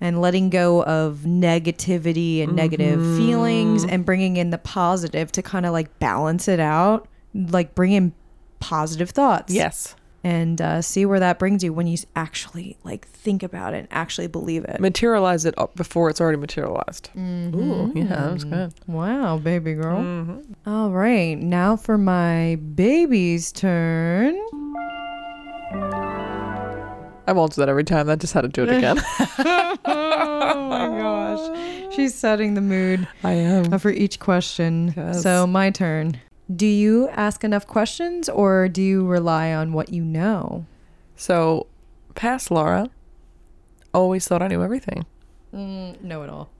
And 0.00 0.20
letting 0.20 0.50
go 0.50 0.82
of 0.82 1.20
negativity 1.20 2.42
and 2.42 2.54
negative 2.54 2.98
mm-hmm. 2.98 3.16
feelings 3.16 3.84
and 3.84 4.04
bringing 4.04 4.36
in 4.36 4.50
the 4.50 4.58
positive 4.58 5.30
to 5.32 5.42
kind 5.42 5.64
of 5.64 5.72
like 5.72 5.96
balance 6.00 6.48
it 6.48 6.60
out, 6.60 7.06
like 7.32 7.74
bring 7.76 7.92
in 7.92 8.12
positive 8.58 9.10
thoughts 9.10 9.54
Yes. 9.54 9.94
And 10.26 10.60
uh, 10.60 10.82
see 10.82 11.06
where 11.06 11.20
that 11.20 11.38
brings 11.38 11.62
you 11.62 11.72
when 11.72 11.86
you 11.86 11.96
actually 12.16 12.76
like 12.82 13.06
think 13.06 13.44
about 13.44 13.74
it 13.74 13.78
and 13.78 13.88
actually 13.92 14.26
believe 14.26 14.64
it. 14.64 14.80
Materialize 14.80 15.44
it 15.44 15.54
before 15.76 16.10
it's 16.10 16.20
already 16.20 16.36
materialized. 16.36 17.10
Mm-hmm. 17.16 17.56
Ooh, 17.56 17.92
yeah, 17.94 18.04
that 18.06 18.32
was 18.32 18.42
good. 18.42 18.74
Wow, 18.88 19.38
baby 19.38 19.74
girl. 19.74 20.00
Mm-hmm. 20.00 20.68
All 20.68 20.90
right, 20.90 21.38
now 21.38 21.76
for 21.76 21.96
my 21.96 22.56
baby's 22.74 23.52
turn. 23.52 24.34
I 27.28 27.32
won't 27.32 27.54
do 27.54 27.60
that 27.60 27.68
every 27.68 27.84
time. 27.84 28.10
I 28.10 28.16
just 28.16 28.32
had 28.34 28.40
to 28.40 28.48
do 28.48 28.64
it 28.64 28.70
again. 28.70 28.98
oh 29.84 30.68
my 30.68 30.88
gosh. 30.88 31.94
She's 31.94 32.14
setting 32.16 32.54
the 32.54 32.60
mood 32.60 33.06
I 33.22 33.32
am. 33.32 33.72
uh, 33.72 33.78
for 33.78 33.90
each 33.90 34.18
question. 34.18 34.92
Yes. 34.96 35.22
So, 35.22 35.46
my 35.46 35.70
turn. 35.70 36.20
Do 36.54 36.66
you 36.66 37.08
ask 37.08 37.42
enough 37.42 37.66
questions 37.66 38.28
or 38.28 38.68
do 38.68 38.82
you 38.82 39.04
rely 39.04 39.52
on 39.52 39.72
what 39.72 39.92
you 39.92 40.04
know? 40.04 40.66
So, 41.16 41.66
past 42.14 42.50
Laura 42.50 42.90
always 43.92 44.28
thought 44.28 44.42
I 44.42 44.48
knew 44.48 44.62
everything. 44.62 45.06
Mm, 45.54 46.02
know 46.02 46.22
it 46.22 46.30
all. 46.30 46.50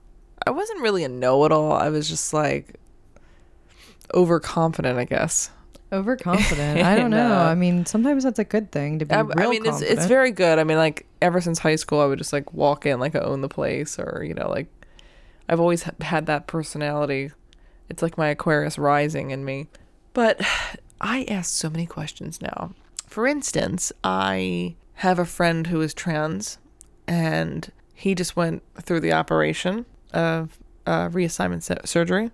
I 0.45 0.51
wasn't 0.51 0.81
really 0.81 1.03
a 1.03 1.09
know 1.09 1.45
it 1.45 1.51
all. 1.51 1.71
I 1.71 1.89
was 1.89 2.09
just 2.09 2.33
like 2.33 2.79
overconfident, 4.13 4.97
I 4.97 5.05
guess. 5.05 5.51
Overconfident. 5.91 6.81
I 6.83 6.95
don't 6.95 7.11
know. 7.11 7.33
uh, 7.33 7.45
I 7.45 7.55
mean, 7.55 7.85
sometimes 7.85 8.23
that's 8.23 8.39
a 8.39 8.43
good 8.43 8.71
thing 8.71 8.99
to 8.99 9.05
be 9.05 9.13
I, 9.15 9.19
I 9.21 9.47
mean, 9.47 9.65
it's, 9.65 9.81
it's 9.81 10.05
very 10.05 10.31
good. 10.31 10.59
I 10.59 10.63
mean, 10.63 10.77
like, 10.77 11.05
ever 11.21 11.39
since 11.39 11.59
high 11.59 11.75
school, 11.77 12.01
I 12.01 12.05
would 12.05 12.17
just 12.17 12.33
like 12.33 12.53
walk 12.53 12.85
in, 12.85 12.99
like, 12.99 13.15
I 13.15 13.19
own 13.19 13.41
the 13.41 13.49
place, 13.49 13.97
or, 13.97 14.23
you 14.25 14.33
know, 14.33 14.49
like, 14.49 14.67
I've 15.47 15.59
always 15.59 15.83
had 16.01 16.25
that 16.25 16.47
personality. 16.47 17.31
It's 17.89 18.01
like 18.01 18.17
my 18.17 18.29
Aquarius 18.29 18.77
rising 18.77 19.31
in 19.31 19.45
me. 19.45 19.67
But 20.13 20.41
I 21.01 21.25
ask 21.29 21.53
so 21.53 21.69
many 21.69 21.85
questions 21.85 22.41
now. 22.41 22.71
For 23.05 23.27
instance, 23.27 23.91
I 24.03 24.75
have 24.95 25.19
a 25.19 25.25
friend 25.25 25.67
who 25.67 25.81
is 25.81 25.93
trans, 25.93 26.57
and 27.07 27.71
he 27.93 28.15
just 28.15 28.35
went 28.35 28.63
through 28.81 28.99
the 28.99 29.13
operation 29.13 29.85
of 30.13 30.57
uh, 30.85 31.09
reassignment 31.09 31.63
su- 31.63 31.75
surgery. 31.85 32.31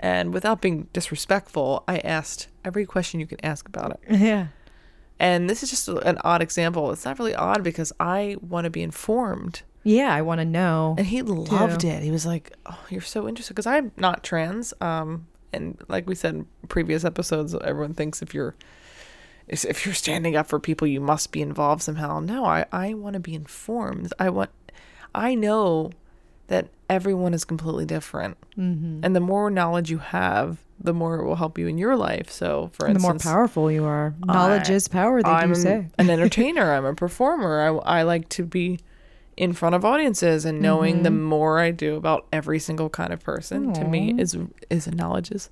And 0.00 0.34
without 0.34 0.60
being 0.60 0.88
disrespectful, 0.92 1.84
I 1.86 1.98
asked 1.98 2.48
every 2.64 2.84
question 2.84 3.20
you 3.20 3.26
can 3.26 3.44
ask 3.44 3.68
about 3.68 3.92
it. 3.92 4.00
yeah. 4.20 4.48
And 5.18 5.48
this 5.48 5.62
is 5.62 5.70
just 5.70 5.88
an 5.88 6.18
odd 6.24 6.42
example. 6.42 6.90
It's 6.90 7.04
not 7.04 7.18
really 7.18 7.34
odd 7.34 7.62
because 7.62 7.92
I 8.00 8.36
want 8.40 8.64
to 8.64 8.70
be 8.70 8.82
informed. 8.82 9.62
Yeah, 9.84 10.12
I 10.14 10.22
want 10.22 10.40
to 10.40 10.44
know. 10.44 10.94
And 10.98 11.06
he 11.06 11.22
loved 11.22 11.84
it. 11.84 12.02
He 12.02 12.10
was 12.10 12.24
like, 12.26 12.52
"Oh, 12.66 12.78
you're 12.90 13.00
so 13.02 13.28
interested." 13.28 13.52
Because 13.54 13.66
I'm 13.66 13.92
not 13.96 14.22
trans. 14.24 14.74
Um, 14.80 15.26
and 15.52 15.78
like 15.88 16.08
we 16.08 16.14
said 16.14 16.34
in 16.34 16.46
previous 16.68 17.04
episodes, 17.04 17.54
everyone 17.54 17.94
thinks 17.94 18.22
if 18.22 18.34
you're 18.34 18.54
if 19.46 19.84
you're 19.84 19.94
standing 19.94 20.36
up 20.36 20.46
for 20.48 20.58
people, 20.58 20.86
you 20.88 21.00
must 21.00 21.30
be 21.32 21.42
involved 21.42 21.82
somehow. 21.82 22.18
No, 22.20 22.44
I 22.44 22.64
I 22.72 22.94
want 22.94 23.14
to 23.14 23.20
be 23.20 23.34
informed. 23.34 24.12
I 24.18 24.30
want. 24.30 24.50
I 25.14 25.34
know 25.34 25.90
that 26.48 26.68
everyone 26.90 27.32
is 27.34 27.44
completely 27.44 27.84
different, 27.86 28.36
Mm-hmm. 28.58 29.00
and 29.02 29.14
the 29.16 29.20
more 29.20 29.50
knowledge 29.50 29.90
you 29.90 29.98
have, 29.98 30.58
the 30.80 30.92
more 30.94 31.16
it 31.16 31.24
will 31.24 31.36
help 31.36 31.58
you 31.58 31.66
in 31.68 31.78
your 31.78 31.96
life. 31.96 32.30
So, 32.30 32.70
for 32.72 32.86
And 32.86 32.96
the 32.96 33.00
more 33.00 33.14
powerful 33.18 33.70
you 33.70 33.84
are. 33.84 34.14
Knowledge 34.24 34.70
I- 34.70 34.74
is 34.74 34.88
power, 34.88 35.22
they 35.22 35.28
I'm 35.30 35.52
do 35.52 35.60
say. 35.60 35.88
an 35.98 36.10
entertainer. 36.10 36.72
I'm 36.72 36.84
a 36.84 36.94
performer. 36.94 37.60
I, 37.84 37.98
I 38.00 38.02
like 38.02 38.28
to 38.30 38.44
be 38.44 38.80
in 39.36 39.52
front 39.52 39.74
of 39.74 39.84
audiences 39.84 40.44
and 40.44 40.60
knowing 40.60 41.02
the 41.02 41.10
more 41.10 41.58
I 41.58 41.70
do 41.70 41.96
about 41.96 42.26
every 42.32 42.58
single 42.58 42.88
kind 42.88 43.12
of 43.12 43.20
person 43.20 43.72
to 43.74 43.84
me 43.84 44.12
Mm-hmm. 44.12 44.20
Is 44.20 44.36
is 44.70 44.86
knowledge 44.92 45.30
is 45.30 45.50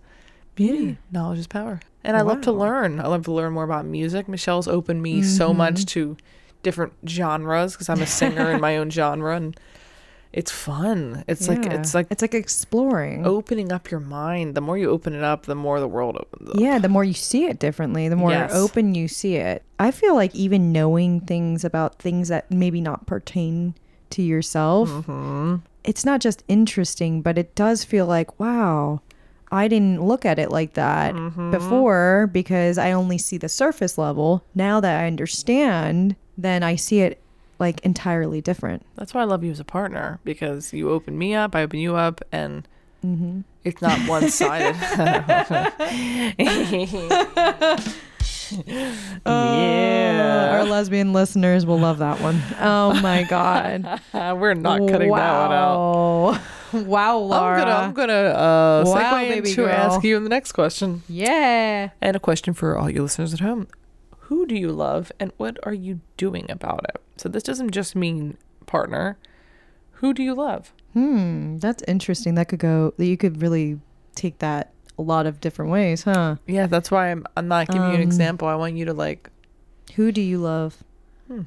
beauty. 0.55 0.99
Knowledge 1.11 1.39
is 1.41 1.47
power. 1.47 1.81
And 2.05 2.17
I 2.17 2.21
love 2.23 2.41
to 2.43 2.53
learn. 2.53 3.01
I 3.01 3.07
love 3.09 3.25
to 3.25 3.33
learn 3.33 3.53
more 3.53 3.65
about 3.65 3.85
music. 3.87 4.29
Michelle's 4.29 4.69
opened 4.69 5.03
me 5.03 5.23
so 5.23 5.53
much 5.55 5.75
Mm-hmm. 5.75 5.85
to 5.87 6.17
different 6.63 6.93
genres 7.09 7.73
because 7.73 7.89
I'm 7.89 8.03
a 8.03 8.07
singer 8.07 8.51
in 8.53 8.61
my 8.61 8.77
own 8.77 8.91
genre 8.91 9.35
and 9.37 9.59
it's 10.33 10.51
fun. 10.51 11.25
It's 11.29 11.47
like 11.49 11.67
it's 11.67 11.95
like 11.95 12.07
it's 12.11 12.23
like 12.23 12.35
exploring. 12.35 13.27
opening 13.27 13.71
up 13.73 13.91
your 13.91 14.01
mind. 14.01 14.55
The 14.55 14.61
more 14.61 14.79
you 14.79 14.89
open 14.91 15.15
it 15.15 15.23
up, 15.23 15.45
the 15.47 15.55
more 15.55 15.79
the 15.81 15.89
world 15.89 16.17
opens 16.17 16.51
up. 16.51 16.57
Yeah, 16.59 16.79
the 16.79 16.89
more 16.89 17.05
you 17.05 17.15
see 17.15 17.45
it 17.47 17.59
differently, 17.59 18.09
the 18.09 18.17
more 18.17 18.31
Yes. 18.31 18.55
open 18.55 18.95
you 18.95 19.09
see 19.09 19.37
it. 19.37 19.63
I 19.79 19.91
feel 19.91 20.15
like 20.15 20.35
even 20.35 20.73
knowing 20.73 21.21
things 21.21 21.65
about 21.65 21.99
things 21.99 22.29
that 22.29 22.51
maybe 22.51 22.81
not 22.81 23.07
pertain 23.07 23.75
to 24.11 24.23
yourself, 24.23 24.89
Mm-hmm. 24.89 25.57
it's 25.85 26.05
not 26.05 26.21
just 26.21 26.45
interesting, 26.49 27.23
but 27.23 27.39
it 27.39 27.55
does 27.55 27.85
feel 27.85 28.07
like, 28.07 28.39
wow, 28.41 29.01
I 29.51 29.69
didn't 29.69 30.03
look 30.03 30.25
at 30.25 30.39
it 30.39 30.51
like 30.51 30.75
that 30.75 31.15
Mm-hmm. 31.15 31.51
before 31.51 32.29
because 32.33 32.79
I 32.79 32.93
only 32.93 33.19
see 33.19 33.37
the 33.39 33.49
surface 33.49 33.99
level. 33.99 34.45
Now 34.55 34.81
that 34.81 35.01
I 35.03 35.07
understand, 35.07 36.17
then 36.39 36.63
I 36.63 36.77
see 36.77 37.01
it 37.01 37.21
like 37.63 37.81
entirely 37.85 38.43
different. 38.43 38.85
That's 38.97 39.15
why 39.15 39.23
I 39.23 39.25
love 39.25 39.43
you 39.43 39.51
as 39.51 39.61
a 39.61 39.65
partner 39.65 40.21
because 40.25 40.75
you 40.75 40.91
open 40.91 41.17
me 41.17 41.35
up, 41.35 41.55
I 41.57 41.63
open 41.63 41.79
you 41.79 41.97
up, 41.97 42.21
and 42.33 42.69
Mm-hmm. 43.05 43.41
it's 43.65 43.83
not 43.83 43.99
one 44.09 44.29
sided. 44.31 44.77
Uh, 49.25 50.49
our 50.53 50.65
lesbian 50.65 51.13
listeners 51.13 51.65
will 51.65 51.79
love 51.79 51.99
that 51.99 52.21
one. 52.21 52.41
Oh 52.61 52.99
my 53.03 53.23
god. 53.25 54.01
We're 54.13 54.55
not 54.55 54.81
cutting 54.89 55.11
that 55.11 55.49
one 55.49 55.53
out. 55.53 56.33
wow. 56.33 56.41
Wow, 56.75 57.19
Laura. 57.19 57.61
I'm 57.61 57.67
gonna, 57.67 57.75
I'm 57.75 57.93
gonna 57.93 58.13
uh, 58.13 58.83
Wow, 58.87 59.13
segue 59.15 59.37
into 59.37 59.57
girl. 59.57 59.69
ask 59.69 60.03
you 60.05 60.17
in 60.17 60.25
the 60.25 60.31
next 60.31 60.53
question. 60.53 61.03
yeah. 61.09 61.91
And 62.01 62.17
a 62.17 62.21
question 62.21 62.55
for 62.55 62.77
all 62.79 62.89
you 62.91 63.03
listeners 63.03 63.35
at 63.35 63.41
home. 63.41 63.69
Who 64.33 64.47
do 64.47 64.55
you 64.55 64.73
love 64.73 65.13
and 65.21 65.31
what 65.37 65.59
are 65.63 65.75
you 65.75 66.01
doing 66.17 66.51
about 66.51 66.85
it? 66.89 66.97
So 67.19 67.29
this 67.29 67.43
doesn't 67.43 67.73
just 67.73 67.95
mean 67.95 68.39
partner. 68.65 69.19
Who 70.01 70.15
do 70.15 70.23
you 70.23 70.33
love? 70.33 70.73
Hmm, 70.95 71.59
that's 71.59 71.83
interesting. 71.87 72.35
That 72.37 72.49
could 72.49 72.59
go. 72.59 72.95
That 72.97 73.05
you 73.05 73.19
could 73.19 73.43
really 73.43 73.79
take 74.15 74.39
that 74.39 74.73
a 74.99 75.03
lot 75.03 75.27
of 75.27 75.39
different 75.39 75.71
ways, 75.71 76.05
huh? 76.05 76.37
Yeah, 76.47 76.67
that's 76.67 76.91
why 76.91 77.11
I'm 77.11 77.27
I'm 77.37 77.47
not 77.47 77.69
giving 77.69 77.89
you 77.91 77.95
an 77.97 78.01
Um, 78.01 78.07
example. 78.09 78.49
I 78.49 78.55
want 78.55 78.75
you 78.75 78.87
to 78.87 78.95
like 78.95 79.29
Who 79.97 80.11
do 80.13 80.23
you 80.23 80.39
love? 80.39 80.83
Hmm. 81.29 81.43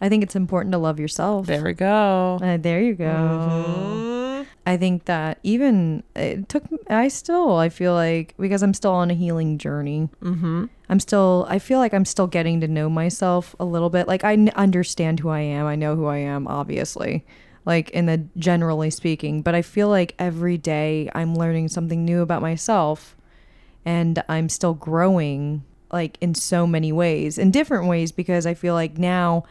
I 0.00 0.08
think 0.08 0.24
it's 0.24 0.34
important 0.34 0.72
to 0.72 0.78
love 0.78 0.98
yourself. 0.98 1.46
there 1.46 1.62
we 1.62 1.72
go. 1.72 2.40
Uh, 2.42 2.56
there 2.56 2.82
you 2.82 2.94
go. 2.94 3.04
Mhm. 3.04 4.23
I 4.66 4.76
think 4.78 5.04
that 5.04 5.38
even 5.42 6.02
it 6.16 6.48
took. 6.48 6.64
I 6.88 7.08
still. 7.08 7.56
I 7.56 7.68
feel 7.68 7.92
like 7.92 8.34
because 8.38 8.62
I'm 8.62 8.72
still 8.74 8.92
on 8.92 9.10
a 9.10 9.14
healing 9.14 9.58
journey. 9.58 10.08
Mhm. 10.22 10.70
I'm 10.88 11.00
still. 11.00 11.46
I 11.50 11.58
feel 11.58 11.78
like 11.78 11.92
I'm 11.92 12.06
still 12.06 12.26
getting 12.26 12.60
to 12.62 12.68
know 12.68 12.88
myself 12.88 13.54
a 13.60 13.64
little 13.64 13.90
bit. 13.90 14.08
Like 14.08 14.24
I 14.24 14.32
n- 14.32 14.50
understand 14.56 15.20
who 15.20 15.28
I 15.28 15.40
am. 15.40 15.66
I 15.66 15.76
know 15.76 15.96
who 15.96 16.06
I 16.06 16.16
am. 16.18 16.46
Obviously, 16.48 17.26
like 17.66 17.90
in 17.90 18.06
the 18.06 18.24
generally 18.38 18.88
speaking. 18.90 19.42
But 19.42 19.54
I 19.54 19.60
feel 19.60 19.88
like 19.90 20.14
every 20.18 20.56
day 20.56 21.10
I'm 21.14 21.34
learning 21.34 21.68
something 21.68 22.02
new 22.04 22.22
about 22.22 22.40
myself, 22.40 23.16
and 23.84 24.22
I'm 24.30 24.48
still 24.48 24.74
growing. 24.74 25.62
Like 25.92 26.16
in 26.20 26.34
so 26.34 26.66
many 26.66 26.90
ways, 26.90 27.36
in 27.38 27.50
different 27.50 27.86
ways, 27.86 28.10
because 28.12 28.46
I 28.46 28.54
feel 28.54 28.74
like 28.74 28.98
now 28.98 29.44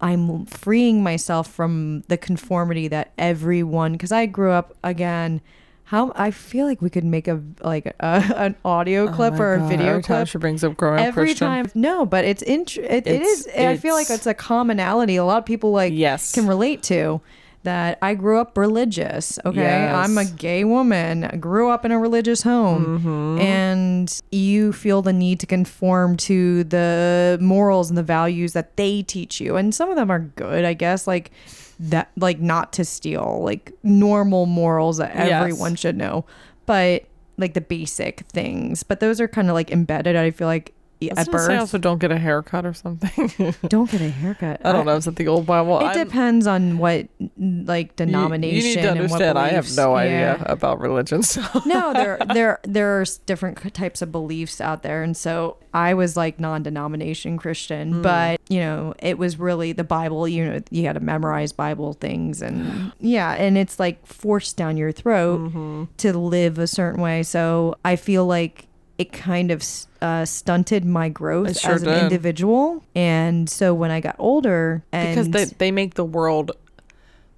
I'm 0.00 0.44
freeing 0.46 1.02
myself 1.02 1.50
from 1.50 2.02
the 2.08 2.16
conformity 2.16 2.88
that 2.88 3.12
everyone 3.16 3.92
because 3.92 4.12
I 4.12 4.26
grew 4.26 4.50
up 4.50 4.74
again 4.84 5.40
how 5.84 6.12
I 6.16 6.32
feel 6.32 6.66
like 6.66 6.82
we 6.82 6.90
could 6.90 7.04
make 7.04 7.28
a 7.28 7.40
like 7.62 7.86
a, 7.86 7.94
an 8.36 8.56
audio 8.64 9.08
oh 9.08 9.12
clip 9.12 9.34
Oh 9.34 9.38
or 9.42 9.54
a 9.54 9.58
God, 9.58 9.68
video 9.70 9.86
every 9.86 10.02
time 10.02 10.16
clip 10.18 10.28
she 10.28 10.38
brings 10.38 10.64
up 10.64 10.76
growing 10.76 10.98
every 11.00 11.26
Christian. 11.26 11.46
time 11.48 11.70
no 11.74 12.04
but 12.04 12.24
it's 12.24 12.42
int- 12.42 12.76
it, 12.76 13.06
it 13.06 13.06
It's- 13.06 13.46
is 13.46 13.48
I 13.56 13.76
feel 13.76 13.94
like 13.94 14.06
it's- 14.06 14.18
it's 14.18 14.26
a 14.26 14.34
commonality 14.34 15.16
a 15.16 15.24
lot 15.24 15.38
of 15.38 15.46
people 15.46 15.70
like 15.72 15.92
Yes. 15.94 16.32
can 16.32 16.46
relate 16.46 16.82
to 16.84 17.20
that 17.66 17.98
I 18.00 18.14
grew 18.14 18.38
up 18.38 18.56
religious 18.56 19.38
okay 19.44 19.60
Yes. 19.60 19.94
I'm 20.08 20.16
a 20.18 20.24
gay 20.24 20.64
woman 20.64 21.24
I 21.24 21.36
grew 21.36 21.68
up 21.68 21.84
in 21.84 21.92
a 21.92 21.98
religious 21.98 22.42
home 22.42 22.84
Mm-hmm. 23.00 23.38
and 23.40 24.20
you 24.32 24.72
feel 24.72 25.02
the 25.02 25.12
need 25.12 25.40
to 25.40 25.46
conform 25.46 26.16
to 26.28 26.64
the 26.64 27.38
morals 27.40 27.90
and 27.90 27.98
the 27.98 28.02
values 28.02 28.52
that 28.54 28.76
they 28.76 29.02
teach 29.02 29.40
you 29.40 29.56
and 29.56 29.74
some 29.74 29.90
of 29.90 29.96
them 29.96 30.10
are 30.10 30.20
good 30.20 30.64
i 30.64 30.72
guess 30.74 31.06
like 31.06 31.30
that 31.78 32.10
like 32.16 32.40
not 32.40 32.72
to 32.72 32.84
steal 32.84 33.42
like 33.44 33.72
normal 33.82 34.46
morals 34.46 34.96
that 34.98 35.14
Yes. 35.14 35.30
everyone 35.32 35.74
should 35.74 35.96
know 35.96 36.24
but 36.66 37.04
like 37.36 37.52
the 37.54 37.60
basic 37.60 38.20
things 38.32 38.82
but 38.82 39.00
those 39.00 39.20
are 39.20 39.28
kind 39.28 39.48
of 39.48 39.54
like 39.54 39.70
embedded 39.70 40.16
i 40.16 40.30
feel 40.30 40.48
like 40.48 40.72
at 41.02 41.30
birth 41.30 41.46
say 41.46 41.56
also 41.56 41.78
don't 41.78 41.98
get 41.98 42.10
a 42.10 42.18
haircut 42.18 42.64
or 42.64 42.74
something? 42.74 43.54
don't 43.68 43.90
get 43.90 44.00
a 44.00 44.08
haircut 44.08 44.60
I 44.64 44.72
don't 44.72 44.86
know. 44.86 44.96
Is 44.96 45.04
that 45.04 45.16
the 45.16 45.28
old 45.28 45.46
Bible? 45.46 45.80
it 45.80 45.84
I'm- 45.84 46.06
depends 46.06 46.46
on 46.46 46.78
what 46.78 47.08
like 47.38 47.96
denomination 47.96 48.56
You, 48.56 48.76
need 48.76 48.82
to 48.82 48.90
understand. 48.90 49.38
I 49.38 49.48
have 49.48 49.74
no 49.76 49.96
Yeah. 49.98 50.34
idea 50.34 50.46
about 50.46 50.80
religion. 50.80 51.22
So 51.22 51.42
no, 51.66 51.92
there 51.92 52.18
there 52.32 52.60
there 52.62 53.00
are 53.00 53.04
different 53.26 53.74
types 53.74 54.02
of 54.02 54.12
beliefs 54.12 54.60
out 54.60 54.82
there, 54.82 55.02
and 55.02 55.16
so 55.16 55.56
I 55.72 55.94
was 55.94 56.16
like 56.16 56.40
non-denomination 56.40 57.36
Christian, 57.36 57.92
hmm. 57.92 58.02
but 58.02 58.40
you 58.48 58.60
know, 58.60 58.94
it 58.98 59.18
was 59.18 59.38
really 59.38 59.72
the 59.72 59.84
Bible. 59.84 60.26
You 60.26 60.46
know, 60.46 60.60
you 60.70 60.86
had 60.86 60.94
to 60.94 61.00
memorize 61.00 61.52
Bible 61.52 61.92
things, 61.92 62.40
and 62.40 62.92
yeah, 63.00 63.32
and 63.34 63.58
it's 63.58 63.78
like 63.78 64.04
forced 64.06 64.56
down 64.56 64.76
your 64.76 64.92
throat 64.92 65.40
mm-hmm. 65.40 65.84
to 65.98 66.18
live 66.18 66.58
a 66.58 66.66
certain 66.66 67.00
way. 67.00 67.22
So 67.22 67.76
I 67.84 67.96
feel 67.96 68.26
like 68.26 68.65
it 68.98 69.12
kind 69.12 69.50
of 69.50 69.62
uh, 70.00 70.24
stunted 70.24 70.84
my 70.84 71.08
growth 71.08 71.58
sure 71.58 71.72
as 71.74 71.82
an 71.82 71.88
did. 71.88 72.02
individual, 72.04 72.82
and 72.94 73.48
so 73.48 73.74
when 73.74 73.90
I 73.90 74.00
got 74.00 74.16
older, 74.18 74.84
and 74.92 75.14
because 75.14 75.30
they 75.30 75.44
they 75.58 75.70
make 75.70 75.94
the 75.94 76.04
world 76.04 76.52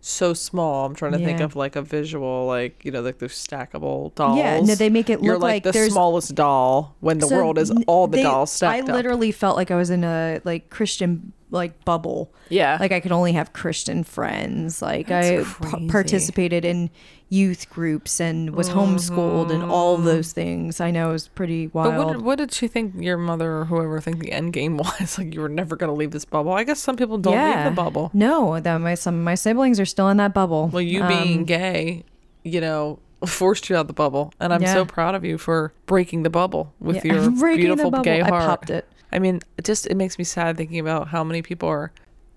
so 0.00 0.32
small. 0.32 0.86
I'm 0.86 0.94
trying 0.94 1.12
to 1.12 1.18
think 1.18 1.40
of 1.40 1.56
like 1.56 1.74
a 1.74 1.82
visual, 1.82 2.46
like 2.46 2.84
you 2.84 2.90
know, 2.92 3.00
like 3.02 3.18
those 3.18 3.32
stackable 3.32 4.14
dolls. 4.14 4.38
yeah, 4.38 4.60
no, 4.60 4.74
they 4.76 4.88
make 4.90 5.10
it 5.10 5.20
You're 5.20 5.34
look 5.34 5.42
like, 5.42 5.64
like, 5.64 5.74
the 5.74 5.90
smallest 5.90 6.34
doll 6.36 6.94
when 7.00 7.18
the 7.18 7.26
So 7.26 7.36
world 7.36 7.58
is 7.58 7.72
all 7.88 8.06
the 8.06 8.18
they- 8.18 8.22
dolls 8.22 8.52
stacked 8.52 8.76
I 8.76 8.80
up. 8.92 8.96
literally 8.96 9.32
felt 9.32 9.56
like 9.56 9.70
I 9.72 9.76
was 9.76 9.90
in 9.90 10.04
a 10.04 10.40
like 10.44 10.70
Christian 10.70 11.32
like 11.50 11.84
bubble. 11.84 12.32
Yeah. 12.48 12.76
Like 12.78 12.92
I 12.92 13.00
could 13.00 13.12
only 13.12 13.32
have 13.32 13.52
Christian 13.52 14.04
friends. 14.04 14.82
Like 14.82 15.08
That's 15.08 15.26
I 15.28 15.36
p- 15.38 15.42
Mm-hmm. 15.44 15.88
participated 15.88 16.64
in 16.64 16.90
youth 17.30 17.68
groups 17.70 18.20
and 18.20 18.54
was 18.54 18.70
homeschooled 18.70 19.50
and 19.50 19.62
all 19.62 19.96
those 19.98 20.32
things. 20.32 20.80
I 20.80 20.90
know 20.90 21.10
it 21.10 21.12
was 21.12 21.28
pretty 21.28 21.66
But 21.66 21.74
wild. 21.92 22.06
what, 22.06 22.22
what 22.22 22.38
did 22.38 22.52
she 22.52 22.68
think 22.68 22.94
your 22.98 23.16
mother 23.18 23.58
or 23.58 23.64
whoever 23.66 24.00
think 24.00 24.18
the 24.20 24.32
end 24.32 24.52
game 24.52 24.76
was? 24.78 25.18
Like 25.18 25.34
you 25.34 25.40
were 25.40 25.48
never 25.48 25.76
going 25.76 25.88
to 25.88 25.94
leave 25.96 26.10
this 26.10 26.24
bubble. 26.24 26.52
I 26.52 26.64
guess 26.64 26.78
some 26.80 26.96
people 26.96 27.18
don't 27.18 27.34
leave 27.56 27.64
the 27.64 27.70
bubble. 27.70 28.10
No, 28.14 28.60
that 28.60 28.78
my 28.78 28.94
some 28.94 29.14
of 29.16 29.20
my 29.24 29.34
siblings 29.34 29.78
are 29.80 29.86
still 29.86 30.08
in 30.08 30.16
that 30.18 30.32
bubble. 30.34 30.68
Well, 30.68 30.82
you 30.82 31.02
being 31.06 31.38
Um, 31.40 31.44
gay, 31.44 32.04
you 32.44 32.60
know, 32.60 32.98
forced 33.26 33.68
you 33.68 33.76
out 33.76 33.80
of 33.82 33.86
the 33.88 33.92
bubble, 33.94 34.32
and 34.40 34.52
I'm 34.52 34.62
Yeah. 34.62 34.72
so 34.74 34.84
proud 34.84 35.14
of 35.14 35.24
you 35.24 35.38
for 35.38 35.72
breaking 35.86 36.22
the 36.22 36.30
bubble 36.30 36.72
with 36.80 37.04
yeah, 37.04 37.14
your 37.14 37.30
beautiful 37.56 37.90
gay 37.90 38.22
I 38.22 38.30
popped 38.30 38.70
it. 38.70 38.86
I 39.12 39.18
mean, 39.18 39.40
it 39.56 39.64
just 39.64 39.86
it 39.86 39.96
makes 39.96 40.18
me 40.18 40.24
sad 40.24 40.56
thinking 40.56 40.78
about 40.78 41.08
how 41.08 41.24
many 41.24 41.42
people 41.42 41.68
are 41.68 41.90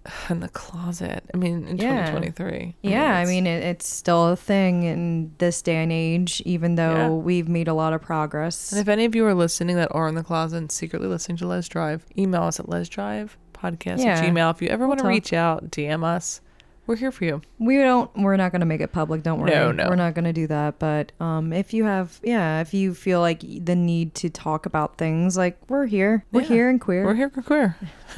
in 0.29 0.39
the 0.39 0.50
closet. 0.50 1.23
I 1.33 1.38
mean, 1.38 1.67
in 1.67 1.77
Yeah. 1.77 2.07
2023. 2.07 2.75
Yeah, 2.81 3.03
I 3.17 3.21
it's- 3.21 3.27
mean 3.27 3.45
it, 3.45 3.63
it's 3.63 3.88
still 3.88 4.29
a 4.29 4.35
thing 4.35 4.83
in 4.83 5.33
this 5.38 5.61
day 5.61 5.75
and 5.83 5.91
age, 5.91 6.41
even 6.45 6.75
though 6.75 6.95
Yeah. 6.95 7.09
we've 7.09 7.47
made 7.47 7.67
a 7.67 7.73
lot 7.75 7.93
of 7.93 8.01
progress. 8.01 8.71
And 8.71 8.81
if 8.81 8.88
any 8.88 9.05
of 9.05 9.13
you 9.13 9.25
are 9.27 9.35
listening 9.35 9.75
that 9.75 9.89
are 9.91 10.07
in 10.07 10.15
the 10.15 10.23
closet 10.23 10.57
and 10.57 10.71
secretly 10.71 11.07
listening 11.07 11.38
to 11.38 11.47
Lez 11.47 11.67
Drive, 11.69 12.05
email 12.17 12.43
us 12.43 12.59
at 12.59 12.65
lezdrivepodcast 12.65 14.00
Yeah. 14.00 14.17
at 14.19 14.23
gmail. 14.25 14.51
If 14.55 14.61
you 14.61 14.69
ever 14.69 14.88
want 14.88 15.00
to 15.00 15.03
talk. 15.03 15.09
reach 15.09 15.33
out, 15.33 15.69
DM 15.69 16.03
us. 16.03 16.41
We're 16.88 16.95
here 16.95 17.11
for 17.11 17.23
you. 17.25 17.41
We 17.59 17.77
don't. 17.77 18.09
We're 18.17 18.35
not 18.38 18.51
going 18.51 18.59
to 18.61 18.65
make 18.65 18.81
it 18.81 18.91
public. 18.91 19.23
Don't 19.23 19.39
worry. 19.39 19.51
No, 19.51 19.71
no. 19.71 19.88
We're 19.88 19.95
not 19.95 20.13
going 20.13 20.25
to 20.25 20.33
do 20.33 20.47
that. 20.47 20.79
But 20.79 21.11
um, 21.21 21.53
if 21.53 21.73
you 21.73 21.85
have, 21.85 22.19
yeah, 22.23 22.59
if 22.61 22.73
you 22.73 22.93
feel 22.93 23.19
like 23.21 23.39
the 23.41 23.75
need 23.75 24.13
to 24.15 24.29
talk 24.29 24.65
about 24.65 24.97
things, 24.97 25.38
like 25.38 25.57
we're 25.69 25.85
here. 25.85 26.25
We're 26.31 26.41
Yeah. 26.41 26.47
here 26.47 26.69
and 26.69 26.81
queer. 26.81 27.05
We're 27.05 27.13
here 27.15 27.29
for 27.29 27.41
queer. 27.43 27.77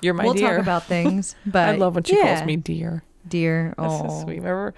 You're 0.00 0.14
my 0.14 0.24
we'll 0.24 0.34
dear. 0.34 0.50
talk 0.56 0.58
about 0.60 0.84
things. 0.84 1.36
But 1.46 1.68
I 1.68 1.76
love 1.76 1.94
when 1.94 2.04
she 2.04 2.16
yeah, 2.16 2.36
calls 2.36 2.46
me 2.46 2.56
dear. 2.56 3.04
dear. 3.28 3.74
Oh, 3.78 4.08
so 4.08 4.22
sweet. 4.24 4.38
Remember, 4.38 4.74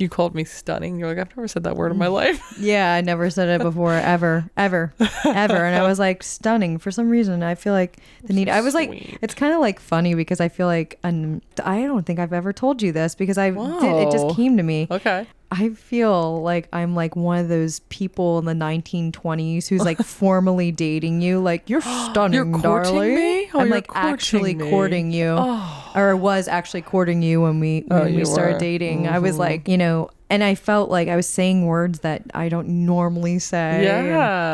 you 0.00 0.08
called 0.08 0.34
me 0.34 0.44
stunning. 0.44 0.98
You're 0.98 1.08
like, 1.08 1.18
I've 1.18 1.36
never 1.36 1.48
said 1.48 1.64
that 1.64 1.76
word 1.76 1.92
in 1.92 1.98
my 1.98 2.06
mm. 2.06 2.12
life. 2.12 2.56
yeah. 2.58 2.94
I 2.94 3.00
never 3.00 3.30
said 3.30 3.48
it 3.48 3.62
before, 3.62 3.94
ever, 3.94 4.50
ever, 4.56 4.92
ever. 5.24 5.64
And 5.64 5.76
I 5.76 5.86
was 5.86 5.98
like 5.98 6.22
stunning 6.22 6.78
for 6.78 6.90
some 6.90 7.08
reason. 7.10 7.42
I 7.42 7.54
feel 7.54 7.72
like 7.72 7.98
the 8.24 8.32
need. 8.32 8.48
I 8.48 8.60
was 8.60 8.74
like, 8.74 8.88
Sweet. 8.88 9.18
it's 9.22 9.34
kind 9.34 9.52
of 9.52 9.60
like 9.60 9.80
funny 9.80 10.14
because 10.14 10.40
I 10.40 10.48
feel 10.48 10.66
like, 10.66 10.98
and 11.02 11.42
I 11.64 11.82
don't 11.82 12.04
think 12.04 12.18
I've 12.18 12.32
ever 12.32 12.52
told 12.52 12.82
you 12.82 12.92
this 12.92 13.14
because 13.14 13.38
I 13.38 13.50
did, 13.50 14.08
it 14.08 14.10
just 14.10 14.36
came 14.36 14.56
to 14.56 14.62
me. 14.62 14.88
Okay. 14.90 15.26
I 15.52 15.70
feel 15.70 16.42
like 16.42 16.68
I'm 16.72 16.94
like 16.94 17.16
one 17.16 17.38
of 17.38 17.48
those 17.48 17.80
people 17.88 18.38
in 18.38 18.44
the 18.44 18.52
1920s 18.52 19.66
who's 19.66 19.84
like 19.84 19.98
formally 19.98 20.70
dating 20.70 21.22
you. 21.22 21.40
Like 21.40 21.68
you're 21.68 21.80
stunning, 22.10 22.34
You're 22.34 22.60
courting 22.60 22.94
darling. 22.94 23.14
me? 23.16 23.50
Oh, 23.52 23.60
I'm 23.60 23.68
like 23.68 23.88
actually 23.94 24.54
courting 24.54 24.58
me. 24.66 24.70
courting 24.70 25.10
you, 25.12 25.34
Oh. 25.36 25.79
Or 25.94 26.16
was 26.16 26.48
actually 26.48 26.82
courting 26.82 27.22
you 27.22 27.40
when 27.42 27.60
we 27.60 27.84
when 27.88 28.00
Oh, 28.02 28.04
we 28.06 28.24
started 28.24 28.54
were. 28.54 28.58
dating. 28.60 29.08
I 29.08 29.18
was 29.18 29.36
Mhm. 29.36 29.38
like, 29.38 29.68
you 29.68 29.78
know, 29.78 30.10
and 30.28 30.42
I 30.44 30.54
felt 30.54 30.90
like 30.90 31.08
I 31.08 31.16
was 31.16 31.26
saying 31.26 31.66
words 31.66 32.00
that 32.00 32.22
I 32.34 32.48
don't 32.48 32.68
normally 32.86 33.38
say. 33.38 33.84
Yeah. 33.84 34.02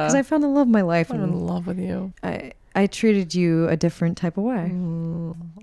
because 0.04 0.14
I 0.14 0.22
found 0.22 0.42
the 0.42 0.48
love 0.48 0.66
of 0.68 0.72
my 0.72 0.82
life, 0.82 1.10
I'm 1.12 1.22
in 1.22 1.46
love 1.46 1.66
with 1.66 1.78
you. 1.78 2.12
I 2.22 2.52
I 2.74 2.86
treated 2.86 3.34
you 3.34 3.66
a 3.68 3.76
different 3.76 4.18
type 4.18 4.36
of 4.36 4.44
way, 4.44 4.70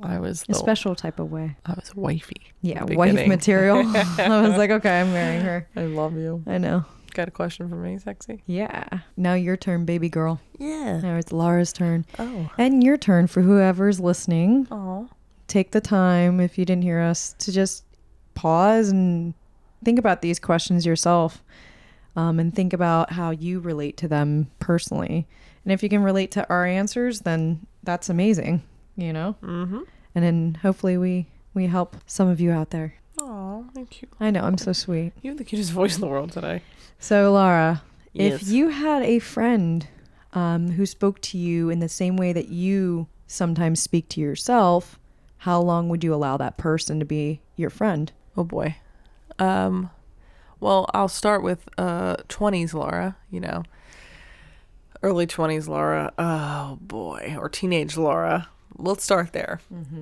I 0.02 0.18
was 0.20 0.44
a 0.44 0.48
the, 0.48 0.54
special 0.56 0.96
type 0.96 1.20
of 1.20 1.32
way. 1.32 1.56
I 1.66 1.74
was 1.74 1.94
wifey. 1.96 2.42
Yeah, 2.64 2.84
wife 2.86 3.28
material. 3.28 3.78
I 4.18 4.42
was 4.42 4.58
like, 4.58 4.72
okay, 4.72 5.02
I'm 5.02 5.14
marrying 5.14 5.44
her. 5.44 5.68
I 5.76 5.82
love 5.84 6.18
you. 6.18 6.42
I 6.48 6.58
know. 6.58 6.86
Got 7.14 7.28
a 7.28 7.32
question 7.32 7.70
for 7.70 7.76
me, 7.76 8.00
sexy? 8.00 8.42
Yeah. 8.48 8.86
Now 9.16 9.36
your 9.36 9.56
turn, 9.56 9.86
baby 9.86 10.10
girl. 10.10 10.40
Yeah. 10.58 11.00
Now 11.02 11.18
it's 11.18 11.32
Laura's 11.32 11.72
turn. 11.72 12.06
Oh. 12.18 12.50
And 12.58 12.84
your 12.84 12.98
turn 12.98 13.28
for 13.28 13.44
whoever's 13.44 14.00
listening. 14.00 14.68
Oh. 14.72 15.08
Take 15.54 15.70
the 15.70 15.82
time, 15.82 16.40
if 16.40 16.58
you 16.58 16.66
didn't 16.66 16.82
hear 16.82 17.00
us, 17.00 17.36
to 17.38 17.52
just 17.52 17.84
pause 18.34 18.90
and 18.90 19.36
think 19.86 20.00
about 20.00 20.24
these 20.24 20.40
questions 20.40 20.84
yourself 20.84 21.44
um, 22.16 22.40
and 22.40 22.56
think 22.56 22.74
about 22.74 23.12
how 23.12 23.30
you 23.30 23.60
relate 23.60 23.96
to 23.98 24.08
them 24.08 24.50
personally. 24.58 25.28
And 25.64 25.72
if 25.72 25.84
you 25.84 25.90
can 25.90 26.02
relate 26.02 26.32
to 26.32 26.50
our 26.50 26.66
answers, 26.66 27.20
then 27.20 27.68
that's 27.84 28.10
amazing, 28.10 28.64
you 28.96 29.14
know? 29.14 29.36
Mm-hmm. 29.44 29.82
And 30.16 30.26
then 30.26 30.58
hopefully 30.64 30.98
we, 30.98 31.28
we 31.54 31.68
help 31.68 31.98
some 32.08 32.30
of 32.30 32.42
you 32.42 32.50
out 32.50 32.72
there. 32.72 32.96
Oh, 33.20 33.68
thank 33.76 34.02
you. 34.02 34.08
I 34.20 34.32
know, 34.32 34.42
I'm 34.42 34.58
so 34.58 34.74
sweet. 34.74 35.14
You 35.22 35.30
have 35.30 35.38
the 35.38 35.44
cutest 35.44 35.72
voice 35.80 35.94
in 35.94 36.02
the 36.02 36.08
world 36.08 36.32
today. 36.32 36.64
So, 36.98 37.32
Laura, 37.32 37.84
Yes. 38.12 38.42
if 38.42 38.48
you 38.48 38.70
had 38.70 39.04
a 39.04 39.20
friend 39.20 39.86
um, 40.34 40.72
who 40.72 40.88
spoke 40.88 41.22
to 41.22 41.38
you 41.38 41.70
in 41.70 41.78
the 41.78 41.90
same 41.90 42.18
way 42.18 42.34
that 42.34 42.50
you 42.50 43.06
sometimes 43.28 43.80
speak 43.84 44.10
to 44.10 44.20
yourself, 44.20 44.98
how 45.44 45.60
long 45.60 45.90
would 45.90 46.06
you 46.06 46.14
allow 46.14 46.38
that 46.38 46.56
person 46.56 47.00
to 47.00 47.06
be 47.06 47.42
your 47.58 47.70
friend? 47.70 48.14
Oh 48.38 48.46
boy. 48.46 48.78
Um 49.40 49.90
well, 50.62 50.90
I'll 50.94 51.10
start 51.10 51.44
with 51.44 51.68
uh 51.78 52.16
20s 52.30 52.74
Laura, 52.74 53.18
you 53.30 53.42
know. 53.42 53.64
Early 55.02 55.28
20s 55.28 55.68
Laura. 55.68 56.14
Oh 56.18 56.78
boy, 56.80 57.36
or 57.38 57.50
teenage 57.50 57.98
Laura. 57.98 58.48
Let's 58.78 59.04
start 59.04 59.34
there. 59.34 59.60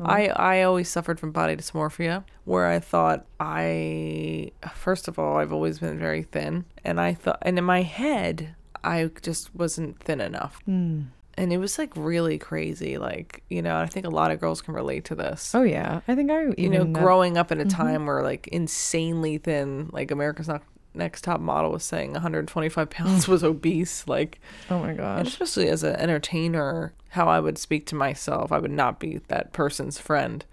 I 0.00 0.28
I 0.28 0.62
always 0.62 0.88
suffered 0.88 1.18
from 1.18 1.32
body 1.32 1.56
dysmorphia 1.56 2.22
where 2.44 2.66
I 2.66 2.78
thought 2.78 3.26
I 3.40 4.52
first 4.74 5.08
of 5.08 5.18
all, 5.18 5.38
I've 5.38 5.52
always 5.52 5.80
been 5.80 5.98
very 5.98 6.22
thin 6.22 6.66
and 6.84 7.00
I 7.00 7.14
thought 7.14 7.38
and 7.42 7.58
in 7.58 7.64
my 7.64 7.82
head 7.82 8.54
I 8.84 9.10
just 9.22 9.52
wasn't 9.56 9.98
thin 9.98 10.20
enough. 10.20 10.60
Hmm. 10.66 11.00
And 11.38 11.52
it 11.52 11.58
was 11.58 11.78
like 11.78 11.92
really 11.94 12.36
crazy 12.36 12.98
like, 12.98 13.44
you 13.48 13.62
know, 13.62 13.76
I 13.76 13.86
think 13.86 14.04
a 14.04 14.10
lot 14.10 14.32
of 14.32 14.40
girls 14.40 14.60
can 14.60 14.74
relate 14.74 15.04
to 15.06 15.14
this 15.14 15.54
Oh 15.54 15.62
yeah, 15.62 16.00
I 16.08 16.14
think 16.16 16.30
I 16.30 16.42
even 16.42 16.54
you 16.58 16.68
know, 16.68 16.84
growing 16.84 17.38
up 17.38 17.52
in 17.52 17.60
a 17.60 17.64
mm-hmm. 17.64 17.76
time 17.76 18.06
where 18.06 18.22
like 18.22 18.48
insanely 18.48 19.38
thin, 19.38 19.88
like 19.92 20.10
America's 20.10 20.48
not 20.48 20.62
next 20.94 21.22
top 21.22 21.40
model 21.40 21.70
was 21.70 21.84
saying 21.84 22.12
125 22.12 22.90
pounds 22.90 23.24
mm. 23.24 23.28
was 23.28 23.44
obese. 23.44 24.06
Like, 24.08 24.40
Oh 24.68 24.80
my 24.80 24.94
gosh. 24.94 25.28
especially 25.28 25.68
as 25.68 25.82
an 25.82 25.96
entertainer, 25.96 26.92
how 27.10 27.28
I 27.28 27.40
would 27.40 27.56
speak 27.56 27.86
to 27.86 27.94
myself, 27.94 28.52
I 28.52 28.58
would 28.58 28.70
not 28.70 28.98
be 28.98 29.20
that 29.28 29.52
person's 29.52 29.98
friend. 29.98 30.44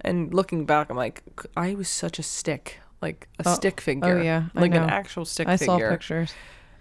And 0.00 0.32
looking 0.32 0.64
back, 0.64 0.90
I'm 0.90 0.96
like, 0.96 1.22
I 1.56 1.74
was 1.74 1.88
such 1.88 2.18
a 2.18 2.22
stick, 2.22 2.78
like 3.02 3.28
a 3.38 3.48
Oh, 3.48 3.54
stick 3.54 3.78
oh, 3.78 3.82
figure. 3.82 4.18
Oh 4.18 4.22
yeah, 4.22 4.44
like 4.54 4.74
an 4.74 4.88
actual 4.88 5.24
stick 5.24 5.48
I 5.48 5.56
figure 5.56 5.78
saw 5.78 5.90
pictures. 5.90 6.34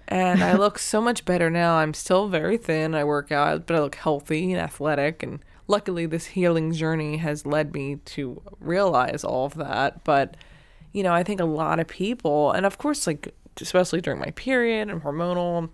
And 0.07 0.43
I 0.43 0.55
look 0.55 0.79
so 0.79 1.01
much 1.01 1.25
better 1.25 1.49
now. 1.49 1.75
I'm 1.75 1.93
still 1.93 2.27
very 2.27 2.57
thin. 2.57 2.95
I 2.95 3.03
work 3.03 3.31
out, 3.31 3.65
but 3.65 3.75
I 3.75 3.79
look 3.79 3.95
healthy 3.95 4.51
and 4.51 4.61
athletic. 4.61 5.23
And 5.23 5.39
luckily, 5.67 6.05
this 6.05 6.27
healing 6.27 6.71
journey 6.71 7.17
has 7.17 7.45
led 7.45 7.73
me 7.73 7.97
to 8.05 8.41
realize 8.59 9.23
all 9.23 9.45
of 9.45 9.55
that. 9.55 10.03
But, 10.03 10.37
you 10.93 11.03
know, 11.03 11.13
I 11.13 11.23
think 11.23 11.39
a 11.39 11.45
lot 11.45 11.79
of 11.79 11.87
people, 11.87 12.51
and 12.51 12.65
of 12.65 12.77
course, 12.77 13.05
like, 13.07 13.33
especially 13.59 14.01
during 14.01 14.19
my 14.19 14.31
period 14.31 14.89
and 14.89 15.01
hormonal, 15.01 15.69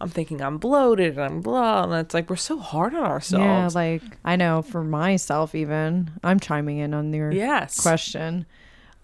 I'm 0.00 0.08
thinking 0.08 0.42
I'm 0.42 0.58
bloated 0.58 1.16
and 1.16 1.24
I'm 1.24 1.40
blah. 1.40 1.84
And 1.84 1.94
it's 1.94 2.14
like, 2.14 2.28
we're 2.28 2.36
so 2.36 2.58
hard 2.58 2.94
on 2.94 3.04
ourselves. 3.04 3.74
Yeah, 3.74 3.80
like 3.80 4.02
I 4.24 4.36
know 4.36 4.60
for 4.60 4.84
myself 4.84 5.54
even, 5.54 6.10
I'm 6.22 6.40
chiming 6.40 6.78
in 6.78 6.92
on 6.92 7.12
your 7.12 7.30
yes. 7.30 7.80
question. 7.80 8.46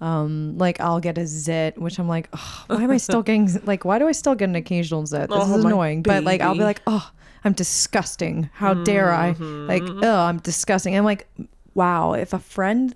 Um, 0.01 0.57
like 0.57 0.81
I'll 0.81 1.01
get 1.01 1.19
a 1.19 1.27
zit, 1.27 1.77
which 1.81 1.99
I'm 1.99 2.09
like, 2.09 2.29
oh, 2.33 2.65
why 2.69 2.83
am 2.83 2.91
I 2.91 2.97
still 2.97 3.23
getting 3.23 3.49
like? 3.65 3.85
Why 3.85 3.99
do 3.99 4.09
I 4.09 4.13
still 4.13 4.35
get 4.35 4.49
an 4.49 4.55
occasional 4.57 5.05
zit? 5.07 5.29
This 5.29 5.39
Oh, 5.39 5.59
is 5.59 5.65
annoying. 5.65 6.03
But 6.03 6.25
like, 6.25 6.41
I'll 6.41 6.55
be 6.55 6.61
like, 6.65 6.81
oh, 6.87 7.11
I'm 7.45 7.53
disgusting. 7.53 8.49
How 8.55 8.75
dare 8.75 9.13
I? 9.13 9.29
Like, 9.33 9.83
Mm-hmm. 9.83 10.05
oh, 10.05 10.17
I'm 10.21 10.39
disgusting. 10.39 10.97
I'm 10.97 11.05
like, 11.05 11.29
wow. 11.75 12.15
If 12.15 12.33
a 12.33 12.39
friend 12.39 12.95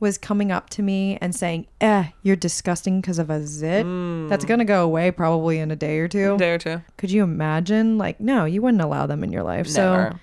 was 0.00 0.18
coming 0.18 0.52
up 0.52 0.68
to 0.70 0.82
me 0.82 1.16
and 1.20 1.34
saying, 1.34 1.66
eh, 1.80 2.04
you're 2.22 2.36
disgusting 2.36 3.00
because 3.00 3.18
of 3.18 3.30
a 3.30 3.44
zit, 3.46 3.84
that's 4.28 4.44
gonna 4.44 4.64
go 4.64 4.84
away 4.84 5.10
probably 5.10 5.58
in 5.58 5.70
a 5.70 5.76
day 5.76 5.98
or 5.98 6.08
two. 6.08 6.36
Day 6.38 6.52
or 6.54 6.58
two. 6.58 6.82
Could 6.98 7.10
you 7.10 7.22
imagine? 7.24 7.98
Like, 7.98 8.20
no, 8.20 8.44
you 8.44 8.62
wouldn't 8.62 8.82
allow 8.82 9.06
them 9.06 9.24
in 9.24 9.32
your 9.32 9.42
life. 9.42 9.66
So 9.66 9.92
Never. 9.92 10.20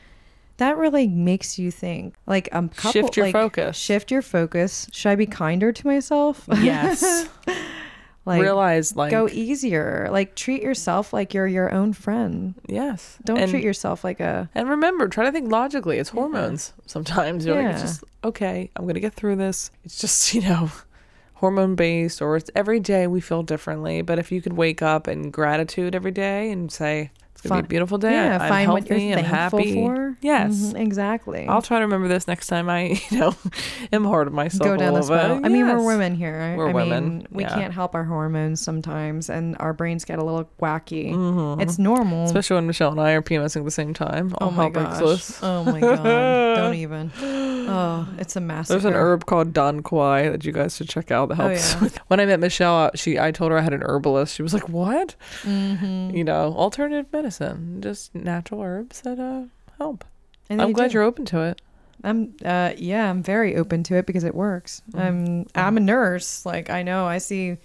That 0.61 0.77
really 0.77 1.07
makes 1.07 1.57
you 1.59 1.71
think. 1.71 2.13
Like, 2.27 2.47
a 2.51 2.61
couple, 2.69 2.91
Shift 2.91 3.17
your 3.17 3.25
like, 3.25 3.33
focus. 3.33 3.75
Shift 3.77 4.11
your 4.11 4.21
focus. 4.21 4.87
Should 4.91 5.09
I 5.09 5.15
be 5.15 5.25
kinder 5.25 5.71
to 5.71 5.87
myself? 5.87 6.47
Yes. 6.61 7.27
like, 8.25 8.41
Realize, 8.41 8.95
like, 8.95 9.09
go 9.09 9.27
easier. 9.27 10.07
Like, 10.11 10.35
treat 10.35 10.61
yourself 10.61 11.13
like 11.13 11.33
you're 11.33 11.47
your 11.47 11.73
own 11.73 11.93
friend. 11.93 12.53
yes. 12.67 13.17
Don't 13.25 13.39
And- 13.39 13.49
treat 13.49 13.63
yourself 13.63 14.03
like 14.03 14.19
a. 14.19 14.49
And 14.53 14.69
remember, 14.69 15.07
try 15.07 15.25
to 15.25 15.31
think 15.31 15.51
logically. 15.51 15.97
It's 15.97 16.11
hormones. 16.11 16.73
Sometimes 16.85 17.45
you're 17.45 17.55
like, 17.55 17.73
it's 17.73 17.81
just 17.81 18.03
okay. 18.23 18.69
I'm 18.75 18.85
gonna 18.85 18.99
get 18.99 19.13
through 19.15 19.37
this. 19.37 19.71
It's 19.83 19.97
just 19.99 20.33
you 20.35 20.41
know, 20.41 20.69
hormone 21.35 21.73
based, 21.75 22.21
or 22.21 22.37
it's 22.37 22.51
every 22.55 22.79
day 22.79 23.07
we 23.07 23.19
feel 23.19 23.41
differently. 23.41 24.03
But 24.03 24.19
if 24.19 24.31
you 24.31 24.41
could 24.43 24.53
wake 24.53 24.83
up 24.83 25.07
in 25.07 25.31
gratitude 25.31 25.95
every 25.95 26.11
day 26.11 26.51
and 26.51 26.71
say 26.71 27.09
it's 27.43 27.49
gonna 27.49 27.61
be 27.63 27.65
a 27.65 27.69
beautiful 27.69 27.97
day. 27.97 28.11
Yeah, 28.11 28.37
I'm 28.41 28.49
find 28.49 28.71
what 28.71 28.87
healthy, 28.87 29.05
you're 29.05 29.17
I'm 29.19 29.25
thankful 29.25 29.59
happy. 29.59 29.73
for. 29.73 30.17
Yes. 30.21 30.51
Mhm, 30.73 30.79
exactly. 30.79 31.47
I'll 31.47 31.61
try 31.61 31.79
to 31.79 31.85
remember 31.85 32.07
this 32.07 32.27
next 32.27 32.47
time 32.47 32.69
I, 32.69 33.01
you 33.09 33.17
know, 33.19 33.35
am 33.91 34.05
hard 34.05 34.27
on 34.27 34.33
myself. 34.33 34.63
go 34.63 34.77
down 34.77 34.93
this 34.93 35.09
road. 35.09 35.41
I 35.43 35.49
mean, 35.49 35.67
we're 35.67 35.85
women 35.85 36.15
here. 36.15 36.37
right? 36.37 36.57
We're 36.57 36.69
I 36.69 36.73
women, 36.73 37.17
Mean, 37.19 37.27
we 37.31 37.43
yeah. 37.43 37.55
can't 37.55 37.73
help 37.73 37.95
our 37.95 38.03
hormones 38.03 38.61
sometimes, 38.61 39.29
and 39.29 39.55
our 39.59 39.73
brains 39.73 40.05
get 40.05 40.19
a 40.19 40.23
little 40.23 40.49
wacky. 40.61 41.11
Mhm. 41.13 41.61
It's 41.61 41.77
normal. 41.79 42.25
Especially 42.25 42.55
when 42.55 42.67
Michelle 42.67 42.91
and 42.91 43.01
I 43.01 43.11
are 43.11 43.21
PMSing 43.21 43.57
at 43.57 43.65
the 43.65 43.71
same 43.71 43.93
time. 43.93 44.33
oh 44.41 44.51
my 44.51 44.69
gosh. 44.69 45.31
Oh 45.41 45.63
my 45.63 45.79
god. 45.79 46.55
Don't 46.55 46.75
even. 46.75 47.11
Oh, 47.71 48.05
it's 48.17 48.35
a 48.35 48.41
massacre. 48.41 48.73
There's 48.79 48.85
an 48.85 48.95
herb 48.99 49.25
called 49.27 49.53
Dong 49.53 49.81
Quai 49.81 50.27
that 50.29 50.43
you 50.43 50.51
guys 50.51 50.75
should 50.75 50.89
check 50.89 51.09
out 51.09 51.29
that 51.29 51.39
Oh, 51.39 51.47
helps. 51.47 51.75
yeah. 51.81 51.89
When 52.07 52.19
I 52.19 52.25
met 52.25 52.39
Michelle, 52.41 52.75
uh, 52.75 52.91
she 52.95 53.17
I 53.17 53.31
told 53.31 53.51
her 53.51 53.57
I 53.57 53.61
had 53.61 53.71
an 53.71 53.83
herbalist. 53.83 54.35
She 54.35 54.41
was 54.43 54.53
like, 54.53 54.67
"What? 54.67 55.15
Mm-hmm. 55.43 56.09
You 56.15 56.23
know, 56.25 56.53
alternative 56.57 57.05
medicine, 57.13 57.30
just 57.79 58.13
natural 58.15 58.61
herbs 58.61 59.01
that 59.01 59.19
uh 59.19 59.43
help." 59.77 60.03
And 60.49 60.61
I'm 60.61 60.73
glad 60.73 60.89
do. 60.91 60.95
you're 60.95 61.03
open 61.03 61.25
to 61.25 61.41
it. 61.41 61.61
I'm 62.03 62.33
uh 62.43 62.71
yeah, 62.77 63.09
I'm 63.09 63.21
very 63.23 63.55
open 63.55 63.83
to 63.83 63.95
it 63.95 64.05
because 64.05 64.23
it 64.23 64.35
works. 64.35 64.81
Mm-hmm. 64.91 64.99
I'm 64.99 65.45
I'm 65.55 65.77
a 65.77 65.81
nurse. 65.81 66.45
Like 66.45 66.69
I 66.69 66.83
know 66.83 67.05
I 67.05 67.19
see 67.19 67.57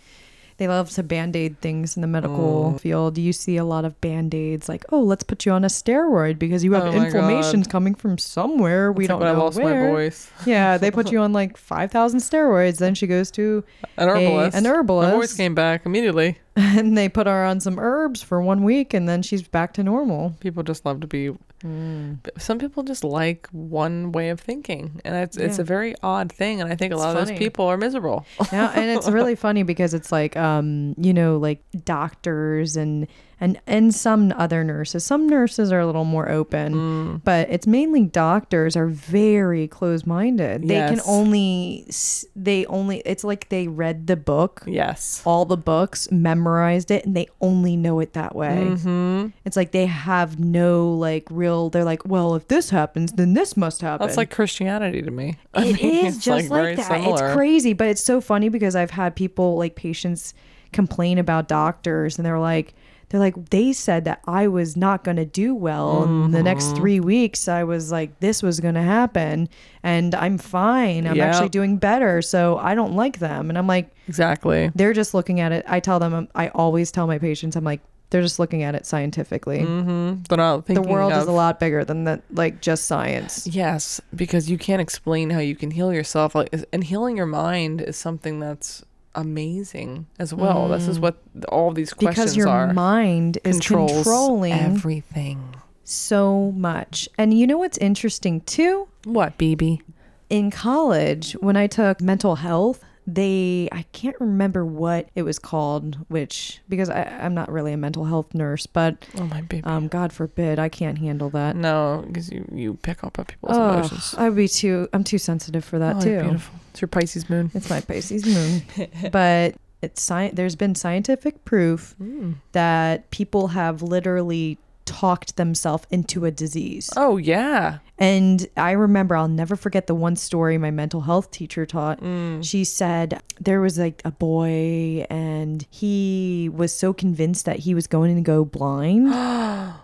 they 0.58 0.68
love 0.68 0.88
to 0.92 1.02
band-aid 1.02 1.60
things 1.60 1.96
in 1.96 2.00
the 2.00 2.06
medical 2.08 2.72
Mm. 2.72 2.80
field. 2.80 3.18
You 3.18 3.34
see 3.34 3.58
a 3.58 3.64
lot 3.64 3.84
of 3.84 4.00
band-aids 4.00 4.70
like, 4.70 4.86
"Oh, 4.90 5.02
let's 5.02 5.22
put 5.22 5.44
you 5.44 5.52
on 5.52 5.64
a 5.64 5.68
steroid 5.68 6.38
because 6.38 6.64
you 6.64 6.72
have 6.72 6.84
Oh 6.84 6.92
inflammations 6.92 7.66
coming 7.66 7.94
from 7.94 8.16
somewhere 8.16 8.90
we 8.90 9.06
don't 9.06 9.20
when 9.20 9.28
know 9.34 9.38
I 9.38 9.44
lost 9.44 9.58
where." 9.60 9.88
my 9.88 9.90
voice. 9.90 10.30
Yeah, 10.46 10.78
they 10.78 10.90
put 10.90 11.12
you 11.12 11.18
on 11.24 11.34
like 11.34 11.58
5,000 11.58 12.20
steroids. 12.20 12.78
Then 12.78 12.94
she 12.94 13.06
goes 13.06 13.30
to 13.32 13.64
An 13.98 14.08
a- 14.08 14.12
herbalist. 14.12 14.56
an 14.56 14.64
My 14.64 15.10
voice 15.10 15.34
came 15.36 15.54
back 15.54 15.84
immediately. 15.84 16.38
and 16.78 16.96
they 16.96 17.08
put 17.08 17.26
her 17.26 17.44
on 17.44 17.60
some 17.60 17.78
herbs 17.78 18.22
for 18.22 18.40
one 18.40 18.64
week 18.64 18.94
and 18.94 19.08
then 19.08 19.22
she's 19.22 19.46
back 19.46 19.74
to 19.74 19.82
normal. 19.82 20.34
People 20.40 20.62
just 20.62 20.86
love 20.86 21.00
to 21.00 21.06
be. 21.06 21.30
Mm. 21.62 22.18
Some 22.38 22.58
people 22.58 22.82
just 22.82 23.04
like 23.04 23.46
one 23.50 24.12
way 24.12 24.28
of 24.30 24.40
thinking, 24.40 25.00
and 25.04 25.16
it's 25.16 25.36
it's 25.38 25.58
a 25.58 25.64
very 25.64 25.94
odd 26.02 26.30
thing. 26.30 26.60
And 26.60 26.70
I 26.70 26.76
think 26.76 26.92
a 26.92 26.96
It's 26.96 27.02
lot 27.04 27.16
of 27.16 27.26
those 27.28 27.36
people 27.38 27.66
are 27.66 27.76
miserable. 27.78 28.26
yeah, 28.52 28.72
and 28.74 28.90
it's 28.90 29.08
really 29.08 29.34
funny 29.46 29.62
because 29.62 29.94
it's 29.94 30.12
like 30.12 30.36
um, 30.36 30.94
you 30.98 31.14
know, 31.14 31.38
like 31.38 31.62
doctors 31.84 32.76
and 32.76 33.06
and 33.38 33.60
and 33.66 33.94
some 33.94 34.32
other 34.36 34.64
nurses. 34.64 35.04
Some 35.04 35.28
nurses 35.28 35.70
are 35.70 35.80
a 35.80 35.86
little 35.86 36.04
more 36.04 36.28
open, 36.30 36.74
Mm. 36.74 37.20
but 37.24 37.48
it's 37.50 37.66
mainly 37.66 38.02
doctors 38.04 38.76
are 38.76 38.86
very 38.86 39.68
closed-minded. 39.68 40.66
They 40.66 40.74
can 40.88 41.00
only 41.06 41.86
they 42.34 42.64
only 42.66 42.98
it's 43.04 43.24
like 43.24 43.48
they 43.50 43.68
read 43.68 44.06
the 44.06 44.16
book, 44.16 44.62
Yes. 44.66 45.20
all 45.24 45.44
the 45.44 45.56
books, 45.56 46.10
memorized 46.10 46.90
it, 46.90 47.04
and 47.04 47.14
they 47.14 47.28
only 47.40 47.76
know 47.76 48.00
it 48.00 48.14
that 48.14 48.34
way. 48.34 48.68
Mm-hmm. 48.70 49.26
It's 49.44 49.56
like 49.56 49.72
they 49.72 49.86
have 49.86 50.38
no 50.40 50.88
like 50.92 51.24
real. 51.30 51.68
They're 51.70 51.84
like, 51.84 52.06
well, 52.06 52.34
if 52.36 52.48
this 52.48 52.70
happens, 52.70 53.12
then 53.12 53.34
this 53.34 53.56
must 53.56 53.80
happen. 53.82 54.06
That's 54.06 54.16
like 54.16 54.30
Christianity 54.30 55.02
to 55.02 55.10
me. 55.10 55.36
I 55.54 55.66
It 55.66 55.82
mean, 55.82 56.06
is 56.06 56.16
it's, 56.16 56.24
just 56.24 56.48
like, 56.50 56.62
very 56.62 56.74
that. 56.76 56.86
similar. 56.86 57.26
It's 57.26 57.34
crazy, 57.36 57.72
but 57.74 57.88
it's 57.88 58.02
so 58.02 58.20
funny 58.20 58.48
because 58.48 58.74
I've 58.74 58.90
had 58.92 59.14
people 59.14 59.56
like 59.56 59.74
patients 59.76 60.32
complain 60.72 61.18
about 61.18 61.48
doctors, 61.48 62.18
and 62.18 62.26
they're 62.26 62.38
like, 62.38 62.74
they're 63.08 63.20
like, 63.20 63.50
they 63.50 63.72
said 63.72 64.04
that 64.06 64.20
I 64.26 64.48
was 64.48 64.76
not 64.76 65.04
going 65.04 65.16
to 65.18 65.24
do 65.24 65.54
well 65.54 66.04
in 66.04 66.32
the 66.32 66.42
next 66.42 66.64
Mm-hmm. 66.66 66.76
three 66.76 67.00
weeks. 67.00 67.46
I 67.48 67.62
was 67.64 67.92
like, 67.92 68.18
this 68.20 68.42
was 68.42 68.58
going 68.60 68.74
to 68.74 68.82
happen, 68.82 69.48
and 69.82 70.14
I'm 70.14 70.38
fine. 70.38 71.06
I'm 71.06 71.14
Yep. 71.16 71.26
actually 71.28 71.48
doing 71.50 71.76
better, 71.76 72.20
so 72.22 72.58
I 72.58 72.74
don't 72.74 72.94
like 72.96 73.18
them. 73.20 73.48
And 73.48 73.56
I'm 73.56 73.66
like, 73.68 73.90
Exactly. 74.08 74.70
they're 74.74 74.92
just 74.92 75.14
looking 75.14 75.38
at 75.40 75.52
it. 75.52 75.64
I 75.68 75.78
tell 75.80 75.98
them, 76.00 76.28
I 76.34 76.48
always 76.48 76.90
tell 76.90 77.06
my 77.06 77.18
patients, 77.18 77.54
I'm 77.56 77.64
like, 77.64 77.80
They're 78.10 78.22
just 78.22 78.38
looking 78.38 78.62
at 78.62 78.74
it 78.76 78.86
scientifically. 78.86 79.60
Mm-hmm. 79.60 80.22
They're 80.28 80.38
not 80.38 80.58
The 80.66 80.74
thinking 80.74 80.92
world 80.92 81.12
is 81.12 81.26
a 81.26 81.32
lot 81.32 81.58
bigger 81.58 81.84
than 81.84 82.04
that, 82.04 82.22
like 82.32 82.60
just 82.60 82.86
science. 82.86 83.48
Yes, 83.48 84.00
because 84.14 84.48
you 84.48 84.58
can't 84.58 84.80
explain 84.80 85.30
how 85.30 85.40
you 85.40 85.56
can 85.56 85.72
heal 85.72 85.92
yourself. 85.92 86.34
Like, 86.36 86.54
and 86.72 86.84
healing 86.84 87.16
your 87.16 87.26
mind 87.26 87.80
is 87.80 87.96
something 87.96 88.38
that's 88.38 88.84
amazing 89.16 90.06
as 90.18 90.32
well. 90.32 90.68
This 90.68 90.86
is 90.86 91.00
what 91.00 91.16
all 91.48 91.72
these 91.72 91.92
questions 91.92 92.16
Mm. 92.16 92.22
Because 92.22 92.36
your 92.36 92.48
are. 92.48 92.72
mind 92.72 93.38
is 93.44 93.58
controlling 93.60 94.52
everything. 94.52 95.54
so 95.84 96.52
much. 96.56 97.08
And 97.18 97.36
you 97.36 97.46
know 97.46 97.58
what's 97.58 97.78
interesting 97.78 98.40
too? 98.42 98.88
What, 99.04 99.36
BB? 99.38 99.80
in 100.28 100.50
college 100.50 101.34
when 101.34 101.56
I 101.56 101.68
took 101.68 102.00
mental 102.00 102.34
health, 102.36 102.82
they 103.06 103.68
I 103.72 103.82
can't 103.92 104.16
remember 104.20 104.64
what 104.64 105.08
it 105.14 105.22
was 105.22 105.38
called, 105.38 105.96
which 106.08 106.60
because 106.68 106.90
I, 106.90 107.02
I'm 107.04 107.34
not 107.34 107.50
really 107.50 107.72
a 107.72 107.76
mental 107.76 108.04
health 108.04 108.34
nurse, 108.34 108.66
but 108.66 109.06
Oh 109.18 109.24
my 109.26 109.42
baby. 109.42 109.64
um, 109.64 109.88
God 109.88 110.12
forbid 110.12 110.58
I 110.58 110.68
can't 110.68 110.98
handle 110.98 111.30
that. 111.30 111.54
no, 111.56 112.04
because 112.06 112.30
you 112.32 112.44
you 112.52 112.74
pick 112.82 113.04
up 113.04 113.18
on 113.18 113.24
people's 113.26 113.56
Oh, 113.56 113.70
emotions. 113.74 114.14
I'd 114.18 114.34
be 114.34 114.48
too. 114.48 114.88
I'm 114.92 115.04
too 115.04 115.18
sensitive 115.18 115.64
for 115.64 115.78
that 115.78 115.96
Oh, 115.96 116.00
too. 116.00 116.20
beautiful. 116.20 116.58
It's 116.72 116.80
your 116.80 116.88
Pisces 116.88 117.30
moon. 117.30 117.50
It's 117.54 117.70
my 117.70 117.80
Pisces 117.80 118.26
moon, 118.26 118.62
but 119.12 119.54
it's 119.82 120.02
sci- 120.02 120.30
There's 120.32 120.56
been 120.56 120.74
scientific 120.74 121.44
proof 121.44 121.94
Mm. 122.02 122.34
that 122.52 123.10
people 123.10 123.48
have 123.48 123.82
literally 123.82 124.58
talked 124.86 125.36
themselves 125.36 125.86
into 125.90 126.24
a 126.24 126.30
disease. 126.30 126.90
Oh 126.96 127.18
yeah. 127.18 127.78
And 127.98 128.46
I 128.56 128.72
remember, 128.72 129.16
I'll 129.16 129.28
never 129.28 129.56
forget 129.56 129.86
the 129.86 129.94
one 129.94 130.16
story 130.16 130.58
my 130.58 130.70
mental 130.70 131.02
health 131.02 131.30
teacher 131.30 131.64
taught. 131.66 132.00
Mm. 132.00 132.44
She 132.44 132.64
said 132.64 133.22
there 133.40 133.60
was 133.60 133.78
like 133.78 134.02
a 134.04 134.10
boy, 134.10 135.06
and 135.08 135.66
he 135.70 136.50
was 136.52 136.72
so 136.72 136.92
convinced 136.92 137.46
that 137.46 137.60
he 137.60 137.74
was 137.74 137.86
going 137.86 138.14
to 138.16 138.22
go 138.22 138.44
blind. 138.44 139.12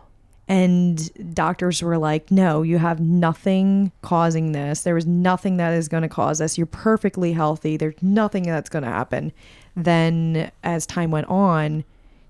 and 0.49 1.35
doctors 1.35 1.83
were 1.83 1.97
like, 1.97 2.31
no, 2.31 2.61
you 2.61 2.77
have 2.77 3.01
nothing 3.01 3.93
causing 4.03 4.53
this. 4.53 4.83
There 4.83 4.95
was 4.95 5.07
nothing 5.07 5.57
that 5.57 5.73
is 5.73 5.89
going 5.89 6.03
to 6.03 6.09
cause 6.09 6.39
this. 6.39 6.59
You're 6.59 6.67
perfectly 6.67 7.33
healthy. 7.33 7.79
There's 7.79 8.03
nothing 8.03 8.43
that's 8.43 8.69
going 8.69 8.85
to 8.85 8.91
happen. 8.91 9.33
Then, 9.75 10.51
as 10.63 10.85
time 10.85 11.11
went 11.11 11.29
on, 11.29 11.85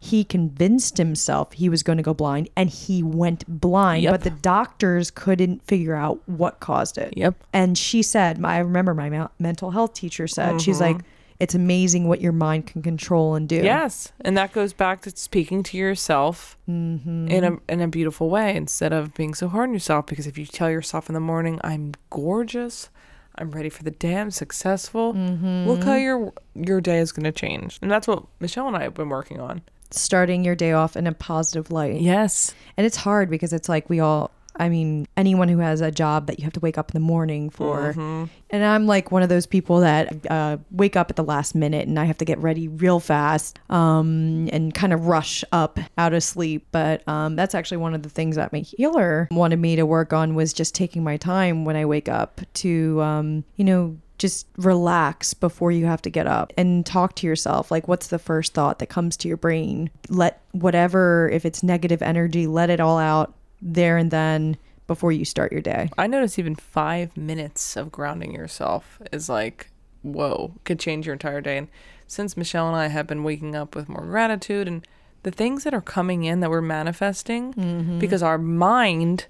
he 0.04 0.24
convinced 0.24 0.98
himself 0.98 1.52
he 1.52 1.68
was 1.68 1.84
going 1.84 1.96
to 1.96 2.02
go 2.02 2.12
blind 2.12 2.48
and 2.56 2.68
he 2.68 3.04
went 3.04 3.44
blind, 3.46 4.02
Yep. 4.02 4.12
but 4.12 4.22
the 4.22 4.30
doctors 4.30 5.12
couldn't 5.12 5.62
figure 5.62 5.94
out 5.94 6.18
what 6.26 6.58
caused 6.58 6.98
it. 6.98 7.14
Yep. 7.16 7.36
And 7.52 7.78
she 7.78 8.02
said, 8.02 8.44
I 8.44 8.58
remember 8.58 8.94
my 8.94 9.28
mental 9.38 9.70
health 9.70 9.94
teacher 9.94 10.26
said, 10.26 10.60
she's 10.60 10.80
like, 10.80 10.96
it's 11.38 11.54
amazing 11.54 12.08
what 12.08 12.20
your 12.20 12.32
mind 12.32 12.66
can 12.66 12.82
control 12.82 13.36
and 13.36 13.48
do. 13.48 13.56
Yes, 13.62 14.12
and 14.22 14.36
that 14.36 14.52
goes 14.52 14.72
back 14.72 15.02
to 15.02 15.10
speaking 15.16 15.62
to 15.64 15.76
yourself 15.76 16.56
Mm-hmm. 16.68 17.28
in 17.28 17.44
a 17.44 17.56
in 17.68 17.80
a 17.80 17.88
beautiful 17.88 18.28
way 18.30 18.54
instead 18.56 18.92
of 18.92 19.12
being 19.14 19.34
so 19.34 19.46
hard 19.48 19.68
on 19.68 19.72
yourself. 19.72 20.06
Because 20.06 20.26
if 20.26 20.36
you 20.38 20.46
tell 20.46 20.70
yourself 20.70 21.08
in 21.08 21.14
the 21.14 21.20
morning, 21.20 21.60
"I'm 21.64 21.92
gorgeous," 22.10 22.90
"I'm 23.36 23.50
ready 23.50 23.68
for 23.68 23.82
the 23.82 23.90
day," 23.90 24.16
"I'm 24.18 24.30
successful," 24.30 25.14
Mm-hmm. 25.14 25.68
look 25.68 25.82
how 25.84 25.94
your 25.96 26.32
your 26.54 26.80
day 26.80 26.98
is 26.98 27.10
going 27.12 27.24
to 27.24 27.32
change. 27.32 27.78
And 27.82 27.90
that's 27.90 28.06
what 28.06 28.24
Michelle 28.40 28.68
and 28.68 28.76
I 28.76 28.82
have 28.84 28.94
been 28.94 29.08
working 29.08 29.40
on. 29.40 29.62
Starting 29.96 30.44
your 30.44 30.54
day 30.54 30.72
off 30.72 30.96
in 30.96 31.06
a 31.06 31.12
positive 31.12 31.70
light. 31.70 32.00
Yes, 32.00 32.54
And 32.76 32.86
it's 32.86 32.96
hard 32.96 33.30
because 33.30 33.52
it's 33.52 33.68
like 33.68 33.88
we 33.88 34.00
all, 34.00 34.30
I 34.56 34.68
mean, 34.68 35.06
anyone 35.16 35.48
who 35.48 35.58
has 35.58 35.80
a 35.80 35.90
job 35.90 36.26
that 36.26 36.38
you 36.38 36.44
have 36.44 36.52
to 36.54 36.60
wake 36.60 36.76
up 36.76 36.90
in 36.90 36.94
the 36.94 37.06
morning 37.06 37.48
for. 37.50 37.92
Mm-hmm. 37.92 38.24
And 38.50 38.64
I'm 38.64 38.86
like 38.86 39.10
one 39.10 39.22
of 39.22 39.28
those 39.28 39.46
people 39.46 39.80
that 39.80 40.26
uh, 40.30 40.58
wake 40.70 40.94
up 40.94 41.08
at 41.08 41.16
the 41.16 41.24
last 41.24 41.54
minute 41.54 41.88
and 41.88 41.98
I 41.98 42.04
have 42.04 42.18
to 42.18 42.24
get 42.24 42.38
ready 42.38 42.68
real 42.68 43.00
fast 43.00 43.58
um, 43.70 44.48
and 44.52 44.74
kind 44.74 44.92
of 44.92 45.06
rush 45.06 45.42
up 45.52 45.78
out 45.96 46.12
of 46.12 46.22
sleep. 46.22 46.66
But 46.70 47.06
um, 47.08 47.36
that's 47.36 47.54
actually 47.54 47.78
one 47.78 47.94
of 47.94 48.02
the 48.02 48.10
things 48.10 48.36
that 48.36 48.52
my 48.52 48.60
healer 48.60 49.28
wanted 49.30 49.58
me 49.58 49.76
to 49.76 49.86
work 49.86 50.12
on 50.12 50.34
was 50.34 50.52
just 50.52 50.74
taking 50.74 51.02
my 51.02 51.16
time 51.16 51.64
when 51.64 51.76
I 51.76 51.86
wake 51.86 52.08
up 52.08 52.42
to, 52.54 53.00
um, 53.00 53.44
you 53.56 53.64
know, 53.64 53.96
just 54.22 54.46
relax 54.56 55.34
before 55.34 55.72
you 55.72 55.84
have 55.84 56.00
to 56.00 56.08
get 56.08 56.26
up 56.26 56.52
and 56.56 56.86
talk 56.86 57.16
to 57.16 57.26
yourself. 57.26 57.70
Like, 57.70 57.88
what's 57.88 58.06
the 58.06 58.18
first 58.18 58.54
thought 58.54 58.78
that 58.78 58.88
comes 58.88 59.16
to 59.18 59.28
your 59.28 59.36
brain? 59.36 59.90
Let 60.08 60.40
whatever, 60.52 61.28
if 61.28 61.44
it's 61.44 61.62
negative 61.62 62.00
energy, 62.00 62.46
let 62.46 62.70
it 62.70 62.80
all 62.80 62.98
out 62.98 63.34
there 63.60 63.98
and 63.98 64.10
then 64.10 64.56
before 64.86 65.12
you 65.12 65.24
start 65.24 65.52
your 65.52 65.60
day. 65.60 65.90
I 65.98 66.06
notice 66.06 66.38
even 66.38 66.54
five 66.54 67.16
minutes 67.16 67.76
of 67.76 67.90
grounding 67.90 68.32
yourself 68.32 69.02
is 69.12 69.28
like, 69.28 69.70
whoa, 70.02 70.54
could 70.64 70.78
change 70.78 71.06
your 71.06 71.14
entire 71.14 71.40
day. 71.40 71.58
And 71.58 71.68
since 72.06 72.36
Michelle 72.36 72.68
and 72.68 72.76
I 72.76 72.86
have 72.86 73.08
been 73.08 73.24
waking 73.24 73.56
up 73.56 73.74
with 73.74 73.88
more 73.88 74.04
gratitude 74.04 74.68
and 74.68 74.86
the 75.24 75.30
things 75.32 75.64
that 75.64 75.74
are 75.74 75.80
coming 75.80 76.24
in 76.24 76.40
that 76.40 76.50
we're 76.50 76.60
manifesting, 76.60 77.54
mm-hmm. 77.54 77.98
because 77.98 78.22
our 78.22 78.38
mind 78.38 79.26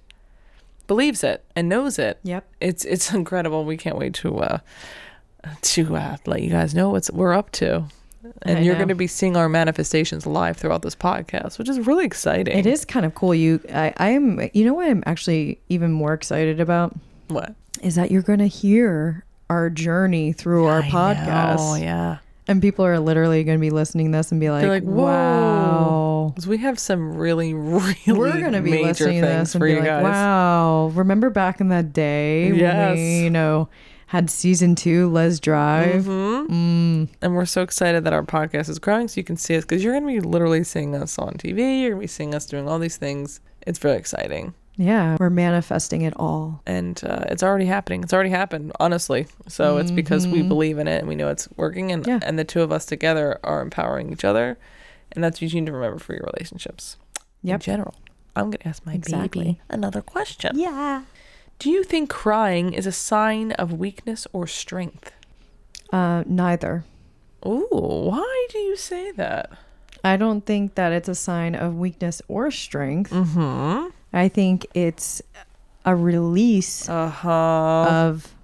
believes 0.86 1.22
it 1.24 1.44
and 1.56 1.68
knows 1.68 1.98
it. 1.98 2.18
Yep. 2.22 2.46
It's 2.60 2.84
it's 2.84 3.12
incredible. 3.14 3.64
We 3.64 3.76
can't 3.76 3.96
wait 3.96 4.14
to 4.14 4.38
uh, 4.38 4.58
to 5.62 5.96
uh, 5.96 6.16
let 6.26 6.42
you 6.42 6.50
guys 6.50 6.74
know 6.74 6.90
what's 6.90 7.10
we're 7.10 7.32
up 7.34 7.50
to. 7.52 7.84
And 8.42 8.58
I 8.58 8.62
you're 8.62 8.74
know. 8.74 8.78
going 8.78 8.88
to 8.88 8.94
be 8.94 9.08
seeing 9.08 9.36
our 9.36 9.48
manifestations 9.48 10.26
live 10.26 10.56
throughout 10.56 10.82
this 10.82 10.94
podcast, 10.94 11.58
which 11.58 11.68
is 11.68 11.84
really 11.88 12.04
exciting. 12.04 12.56
It 12.56 12.66
is 12.66 12.84
kind 12.84 13.04
of 13.04 13.16
cool. 13.16 13.34
You, 13.34 13.60
I, 13.72 13.92
I 13.96 14.08
am. 14.10 14.48
You 14.54 14.64
know 14.64 14.74
what 14.74 14.86
I'm 14.88 15.02
actually 15.06 15.60
even 15.68 15.90
more 15.90 16.12
excited 16.12 16.60
about 16.60 16.94
What? 17.28 17.54
is 17.82 17.96
that 17.96 18.12
you're 18.12 18.22
going 18.22 18.38
to 18.38 18.46
hear 18.46 19.24
our 19.50 19.68
journey 19.70 20.32
through 20.32 20.66
our 20.66 20.82
I 20.82 20.88
podcast, 20.88 21.56
Oh 21.58 21.74
yeah. 21.74 22.18
and 22.46 22.62
people 22.62 22.84
are 22.86 23.00
literally 23.00 23.42
going 23.42 23.58
to 23.58 23.60
be 23.60 23.70
listening 23.70 24.12
to 24.12 24.18
this 24.18 24.30
and 24.30 24.40
be 24.40 24.50
like, 24.50 24.68
like, 24.68 24.84
"Whoa." 24.84 25.02
"Wow." 26.24 26.28
Because 26.30 26.46
we 26.46 26.58
have 26.58 26.78
some 26.78 27.14
really, 27.16 27.54
really 27.54 27.94
We're 28.06 28.40
gonna 28.40 28.62
be 28.62 28.70
major 28.70 28.84
listening 28.88 29.20
to 29.22 29.26
things 29.28 29.38
this 29.48 29.54
and 29.54 29.60
for 29.60 29.66
be 29.66 29.72
you 29.72 29.78
like, 29.78 29.86
guys. 29.86 30.02
"Wow!" 30.04 30.90
Remember 30.94 31.30
back 31.30 31.60
in 31.60 31.68
that 31.68 31.92
day 31.92 32.52
when 32.52 32.94
we, 32.94 33.18
you 33.24 33.30
know, 33.30 33.68
had 34.06 34.28
season 34.28 34.74
two, 34.74 35.08
Lez 35.10 35.40
Drive. 35.40 36.04
Mm-hmm. 36.04 36.52
Mm. 36.52 37.08
And 37.22 37.34
we're 37.34 37.46
so 37.46 37.62
excited 37.62 38.04
that 38.04 38.12
our 38.12 38.22
podcast 38.22 38.68
is 38.68 38.78
growing 38.78 39.08
so 39.08 39.18
you 39.18 39.24
can 39.24 39.36
see 39.38 39.56
us 39.56 39.64
because 39.64 39.82
you're 39.82 39.98
going 39.98 40.06
to 40.14 40.20
be 40.22 40.26
literally 40.26 40.64
seeing 40.64 40.94
us 40.94 41.18
on 41.18 41.32
TV. 41.34 41.80
You're 41.80 41.90
going 41.92 42.00
to 42.00 42.04
be 42.04 42.06
seeing 42.08 42.34
us 42.34 42.44
doing 42.44 42.68
all 42.68 42.78
these 42.78 42.98
things. 42.98 43.40
It's 43.66 43.78
very 43.78 43.96
exciting. 43.96 44.52
Yeah, 44.76 45.16
we're 45.20 45.30
manifesting 45.30 46.02
it 46.02 46.12
all. 46.16 46.60
And 46.66 47.02
uh, 47.04 47.24
it's 47.28 47.42
already 47.42 47.64
happening. 47.66 48.02
It's 48.02 48.12
already 48.12 48.30
happened, 48.30 48.72
honestly. 48.80 49.26
So 49.48 49.78
it's 49.78 49.90
because 49.90 50.26
we 50.26 50.40
Mhm. 50.42 50.48
believe 50.48 50.78
in 50.78 50.88
it 50.88 50.98
and 51.00 51.08
we 51.08 51.14
know 51.14 51.28
it's 51.28 51.48
working. 51.56 51.90
And, 51.92 52.06
Yeah. 52.06 52.20
and 52.22 52.38
the 52.38 52.44
two 52.44 52.60
of 52.62 52.70
us 52.72 52.84
together 52.86 53.38
are 53.44 53.60
empowering 53.62 54.12
each 54.12 54.24
other. 54.24 54.58
And 55.14 55.22
that's 55.22 55.40
what 55.40 55.52
you 55.52 55.60
need 55.60 55.66
to 55.66 55.72
remember 55.72 55.98
for 55.98 56.12
your 56.14 56.28
relationships 56.34 56.96
in 57.44 57.58
general. 57.60 57.94
I'm 58.34 58.44
going 58.46 58.58
to 58.58 58.68
ask 58.68 58.84
my 58.86 58.94
Exactly. 58.94 59.44
baby 59.44 59.60
another 59.68 60.00
question. 60.02 60.58
Yeah. 60.58 61.02
Do 61.58 61.70
you 61.70 61.84
think 61.84 62.08
crying 62.10 62.72
is 62.72 62.86
a 62.86 62.92
sign 62.92 63.52
of 63.52 63.72
weakness 63.74 64.26
or 64.32 64.46
strength? 64.46 65.12
Uh, 65.92 66.24
neither. 66.26 66.84
Ooh, 67.46 67.68
why 67.70 68.46
do 68.50 68.58
you 68.58 68.76
say 68.76 69.10
that? 69.12 69.50
I 70.04 70.16
don't 70.16 70.44
think 70.46 70.74
that 70.76 70.92
it's 70.92 71.08
a 71.08 71.14
sign 71.14 71.54
of 71.54 71.76
weakness 71.76 72.22
or 72.26 72.50
strength. 72.50 73.10
Mm-hmm. 73.12 73.88
I 74.12 74.28
think 74.28 74.66
it's 74.74 75.22
a 75.84 75.94
release 75.94 76.88
Uh-huh. 76.88 77.30
of 77.88 78.34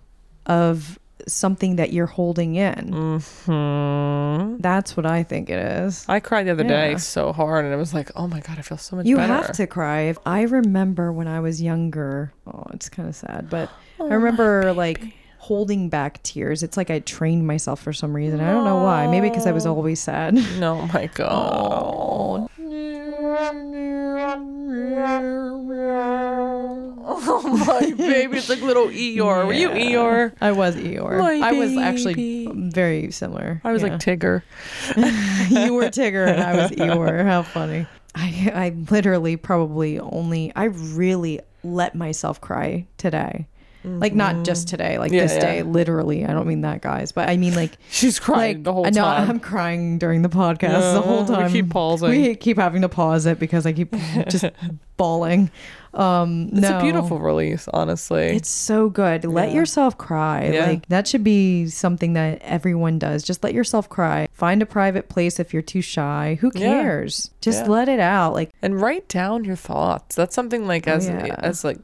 of 0.46 0.98
something 1.32 1.76
that 1.76 1.92
you're 1.92 2.06
holding 2.06 2.56
in. 2.56 2.90
Mm-hmm. 2.92 4.56
That's 4.60 4.96
what 4.96 5.06
I 5.06 5.22
think 5.22 5.50
it 5.50 5.58
is. 5.58 6.04
I 6.08 6.20
cried 6.20 6.46
the 6.46 6.52
other 6.52 6.64
day 6.64 6.96
so 6.96 7.32
hard 7.32 7.64
and 7.64 7.72
it 7.72 7.76
was 7.76 7.94
like, 7.94 8.10
oh 8.16 8.26
my 8.26 8.40
god, 8.40 8.58
I 8.58 8.62
feel 8.62 8.78
so 8.78 8.96
much 8.96 9.06
You 9.06 9.16
better. 9.16 9.32
have 9.32 9.52
to 9.52 9.66
cry. 9.66 10.02
If 10.02 10.18
I 10.26 10.42
remember 10.42 11.12
when 11.12 11.28
I 11.28 11.40
was 11.40 11.60
younger, 11.62 12.32
oh, 12.46 12.64
it's 12.72 12.88
kind 12.88 13.08
of 13.08 13.14
sad, 13.16 13.48
but 13.50 13.70
Oh, 14.00 14.08
I 14.08 14.14
remember 14.14 14.72
like 14.74 15.02
holding 15.38 15.88
back 15.88 16.22
tears. 16.22 16.62
It's 16.62 16.76
like 16.76 16.90
I 16.90 17.00
trained 17.00 17.46
myself 17.46 17.80
for 17.80 17.92
some 17.92 18.14
reason. 18.14 18.40
I 18.40 18.52
don't 18.52 18.64
know 18.64 18.82
why. 18.82 19.06
Maybe 19.08 19.28
because 19.28 19.46
I 19.46 19.52
was 19.52 19.66
always 19.66 20.00
sad. 20.00 20.34
No, 20.58 20.86
my 20.92 21.06
god. 21.14 22.48
Oh 22.58 22.67
my 27.09 27.94
baby, 27.96 28.37
it's 28.37 28.48
like 28.48 28.61
little 28.62 28.88
Eeyore. 28.88 29.46
Were 29.46 29.53
you 29.53 29.68
Yeah. 29.68 29.77
Eeyore? 29.77 30.33
I 30.40 30.53
was 30.53 30.77
Eeyore. 30.77 31.18
My 31.18 31.40
I 31.42 31.53
was 31.53 31.77
actually 31.77 32.14
baby. 32.14 32.70
very 32.70 33.11
similar. 33.11 33.61
I 33.64 33.72
was 33.72 33.83
Yeah. 33.83 33.90
like 33.90 34.01
Tigger. 34.01 34.42
you 35.51 35.74
were 35.74 35.85
Tigger 35.85 36.27
and 36.29 36.40
I 36.42 36.57
was 36.57 36.70
Eeyore. 36.72 37.24
How 37.24 37.42
funny. 37.42 37.87
I 38.14 38.51
I 38.55 38.74
literally 38.90 39.37
probably 39.37 40.01
only 40.01 40.53
I 40.57 40.64
really 40.64 41.40
let 41.62 41.94
myself 41.94 42.40
cry 42.40 42.87
today. 42.96 43.46
Like 43.98 44.14
not 44.14 44.44
just 44.44 44.68
today, 44.68 44.98
like 44.98 45.09
Mm-hmm. 45.09 45.14
Yeah, 45.16 45.22
this 45.22 45.33
yeah. 45.35 45.40
day, 45.40 45.62
literally. 45.62 46.24
I 46.27 46.33
don't 46.33 46.46
mean 46.46 46.61
that, 46.62 46.81
guys, 46.83 47.12
but 47.12 47.29
I 47.29 47.37
mean 47.37 47.55
like 47.55 47.79
She's 47.90 48.18
crying 48.20 48.57
like 48.59 48.64
the 48.64 48.72
whole 48.72 48.85
time. 48.85 48.92
I 48.92 48.96
know 48.96 49.05
time. 49.05 49.31
I'm 49.31 49.40
crying 49.40 49.98
during 49.98 50.22
the 50.22 50.29
podcast 50.29 50.94
the 50.94 51.03
whole 51.03 51.24
Yeah, 51.29 51.46
we 51.46 51.53
keep 51.53 51.70
pausing. 51.70 52.11
We 52.11 52.35
keep 52.37 52.57
having 52.59 52.83
to 52.83 52.88
pause 52.88 53.27
it 53.27 53.38
because 53.38 53.66
I 53.66 53.72
keep 53.72 53.92
just 54.29 54.44
bawling. 54.96 55.51
Um, 55.94 56.51
it's 56.53 56.61
no. 56.61 56.79
a 56.79 56.83
beautiful 56.83 57.18
release, 57.18 57.66
honestly. 57.72 58.27
It's 58.27 58.51
so 58.51 58.90
good. 58.90 59.24
Let 59.24 59.48
Yeah. 59.48 59.55
yourself 59.57 59.96
cry. 59.96 60.51
Yeah. 60.53 60.66
Like 60.66 60.87
that 60.88 61.09
should 61.09 61.24
be 61.24 61.66
something 61.68 62.12
that 62.12 62.40
everyone 62.42 62.98
does. 62.98 63.22
Just 63.24 63.42
let 63.42 63.55
yourself 63.55 63.88
cry. 63.88 64.29
Find 64.33 64.61
a 64.61 64.66
private 64.66 65.09
place 65.09 65.40
if 65.40 65.53
you're 65.55 65.62
too 65.62 65.81
shy. 65.81 66.37
Who 66.40 66.51
Yeah. 66.55 66.61
cares? 66.83 67.31
Just 67.40 67.64
Yeah. 67.64 67.70
let 67.70 67.88
it 67.88 68.01
out. 68.01 68.35
Like 68.35 68.51
and 68.61 68.81
write 68.81 69.09
down 69.09 69.44
your 69.44 69.57
thoughts. 69.57 70.14
That's 70.14 70.35
something 70.35 70.66
like 70.66 70.87
Oh, 70.87 70.92
as 70.92 71.09
as 71.09 71.64
like 71.64 71.79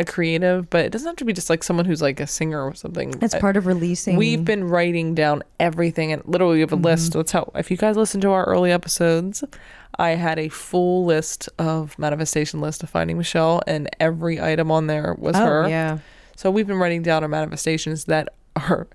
a 0.00 0.04
creative, 0.04 0.68
but 0.70 0.84
it 0.84 0.90
doesn't 0.90 1.06
have 1.06 1.16
to 1.16 1.24
be 1.24 1.32
just 1.32 1.48
like 1.50 1.62
someone 1.62 1.84
who's 1.84 2.02
like 2.02 2.18
a 2.20 2.26
singer 2.26 2.62
or 2.64 2.74
something. 2.74 3.14
it's 3.22 3.34
part 3.36 3.56
of 3.56 3.66
releasing. 3.66 4.16
We've 4.16 4.44
been 4.44 4.64
writing 4.64 5.14
down 5.14 5.42
everything 5.60 6.10
and 6.12 6.22
literally 6.24 6.54
we 6.54 6.60
have 6.60 6.72
a 6.72 6.76
Mm-hmm. 6.76 6.84
list. 6.86 7.12
That's 7.12 7.32
how 7.32 7.52
if 7.54 7.70
you 7.70 7.76
guys 7.76 7.96
listen 7.96 8.20
to 8.22 8.30
our 8.30 8.44
early 8.46 8.72
episodes, 8.72 9.44
I 9.98 10.10
had 10.10 10.38
a 10.38 10.48
full 10.48 11.04
list 11.04 11.48
of 11.58 11.98
manifestation 11.98 12.60
list 12.60 12.82
of 12.82 12.90
finding 12.90 13.18
Michelle 13.18 13.60
and 13.66 13.88
every 14.00 14.40
item 14.40 14.70
on 14.72 14.86
there 14.86 15.14
was 15.18 15.36
oh 15.36 15.44
her. 15.44 15.68
yeah. 15.68 15.98
So 16.36 16.50
we've 16.50 16.66
been 16.66 16.78
writing 16.78 17.02
down 17.02 17.22
our 17.22 17.28
manifestations 17.28 18.06
that 18.06 18.28
are 18.56 18.88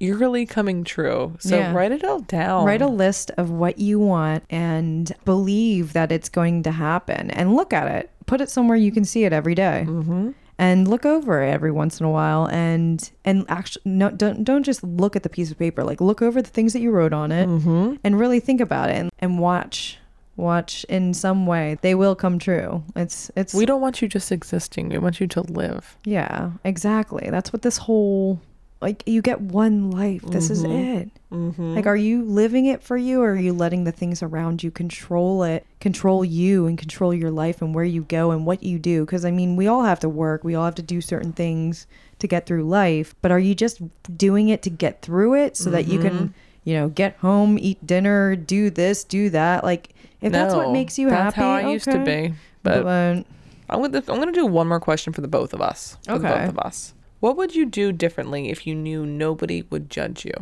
eerily 0.00 0.46
coming 0.46 0.84
true. 0.84 1.34
So 1.38 1.56
Yeah. 1.56 1.72
write 1.72 1.92
it 1.92 2.04
all 2.04 2.20
down. 2.20 2.64
Write 2.64 2.82
a 2.82 2.86
list 2.88 3.30
of 3.36 3.50
what 3.50 3.78
you 3.78 3.98
want 3.98 4.44
and 4.50 5.12
believe 5.24 5.92
that 5.92 6.12
it's 6.12 6.28
going 6.28 6.62
to 6.64 6.70
happen 6.70 7.30
and 7.32 7.54
look 7.54 7.72
at 7.72 7.88
it. 7.88 8.10
Put 8.26 8.40
it 8.40 8.50
somewhere 8.50 8.76
you 8.76 8.92
can 8.92 9.04
see 9.04 9.24
it 9.24 9.32
every 9.32 9.54
day. 9.54 9.84
mm-hmm. 9.88 10.30
and 10.60 10.88
look 10.88 11.06
over 11.06 11.40
it 11.42 11.50
every 11.50 11.70
once 11.70 12.00
in 12.00 12.06
a 12.06 12.10
while 12.10 12.46
and 12.50 13.12
and 13.24 13.44
actually 13.48 13.82
no 13.84 14.10
don't 14.10 14.42
don't 14.42 14.64
just 14.64 14.82
look 14.82 15.14
at 15.14 15.22
the 15.22 15.28
piece 15.28 15.52
of 15.52 15.58
paper 15.58 15.84
like 15.84 16.00
look 16.00 16.20
over 16.20 16.42
the 16.42 16.50
things 16.50 16.72
that 16.72 16.80
you 16.80 16.90
wrote 16.90 17.12
on 17.12 17.30
it 17.30 17.46
Mm-hmm. 17.48 17.94
and 18.02 18.18
really 18.18 18.40
think 18.40 18.60
about 18.60 18.90
it 18.90 18.96
and, 18.96 19.10
and 19.20 19.38
watch 19.38 19.98
watch 20.36 20.84
in 20.88 21.14
some 21.14 21.46
way 21.46 21.78
they 21.82 21.94
will 21.94 22.16
come 22.16 22.40
true 22.40 22.82
it's 22.96 23.30
it's 23.36 23.54
We 23.54 23.66
don't 23.66 23.80
want 23.80 24.02
you 24.02 24.08
just 24.08 24.32
existing. 24.32 24.88
We 24.88 24.98
want 24.98 25.20
you 25.20 25.28
to 25.28 25.40
live. 25.42 25.96
yeah 26.04 26.50
exactly 26.64 27.28
that's 27.30 27.52
what 27.52 27.62
this 27.62 27.78
whole 27.78 28.40
like 28.80 29.02
you 29.06 29.20
get 29.22 29.40
one 29.40 29.90
life 29.90 30.22
this 30.22 30.50
is 30.50 30.62
it 30.64 31.10
Mm-hmm. 31.30 31.74
like 31.74 31.86
are 31.86 31.94
you 31.96 32.22
living 32.24 32.64
it 32.64 32.82
for 32.82 32.96
you 32.96 33.20
or 33.20 33.32
are 33.32 33.36
you 33.36 33.52
letting 33.52 33.84
the 33.84 33.92
things 33.92 34.22
around 34.22 34.62
you 34.62 34.70
control 34.70 35.42
it 35.42 35.66
control 35.78 36.24
you 36.24 36.66
and 36.66 36.78
control 36.78 37.12
your 37.12 37.30
life 37.30 37.60
and 37.60 37.74
where 37.74 37.84
you 37.84 38.02
go 38.04 38.30
and 38.30 38.46
what 38.46 38.62
you 38.62 38.78
do 38.78 39.04
because 39.04 39.26
i 39.26 39.30
mean 39.30 39.54
we 39.54 39.66
all 39.66 39.82
have 39.82 40.00
to 40.00 40.08
work 40.08 40.42
we 40.42 40.54
all 40.54 40.64
have 40.64 40.74
to 40.76 40.82
do 40.82 41.02
certain 41.02 41.34
things 41.34 41.86
to 42.18 42.26
get 42.26 42.46
through 42.46 42.64
life 42.64 43.14
but 43.20 43.30
are 43.30 43.38
you 43.38 43.54
just 43.54 43.82
doing 44.16 44.48
it 44.48 44.62
to 44.62 44.70
get 44.70 45.02
through 45.02 45.34
it 45.34 45.54
so 45.56 45.68
that 45.70 45.86
you 45.86 45.98
Mm-hmm. 45.98 46.08
can 46.08 46.34
you 46.64 46.74
know 46.74 46.88
get 46.88 47.14
home 47.16 47.58
eat 47.58 47.84
dinner 47.86 48.34
do 48.36 48.70
this 48.70 49.04
do 49.04 49.28
that 49.30 49.64
like 49.64 49.90
if 50.22 50.32
that's 50.32 50.54
what 50.54 50.70
makes 50.70 50.98
you 50.98 51.10
that's 51.10 51.34
happy 51.34 51.44
how 51.46 51.52
I 51.52 51.72
used 51.72 51.84
to 51.90 51.98
be. 52.04 52.32
But 52.62 52.84
but 52.84 53.24
I'm 53.70 53.82
gonna 53.82 53.98
I'm 54.08 54.18
gonna 54.18 54.32
do 54.32 54.46
one 54.46 54.66
more 54.66 54.80
question 54.80 55.12
for 55.12 55.20
the 55.20 55.28
both 55.28 55.52
of 55.52 55.60
us. 55.60 55.96
For 56.06 56.18
the 56.18 56.26
Okay. 56.26 56.40
both 56.40 56.48
of 56.48 56.58
us. 56.58 56.94
What 57.20 57.36
would 57.36 57.54
you 57.54 57.66
do 57.66 57.92
differently 57.92 58.50
if 58.50 58.66
you 58.66 58.74
knew 58.74 59.04
nobody 59.04 59.64
would 59.70 59.90
judge 59.90 60.24
you? 60.24 60.32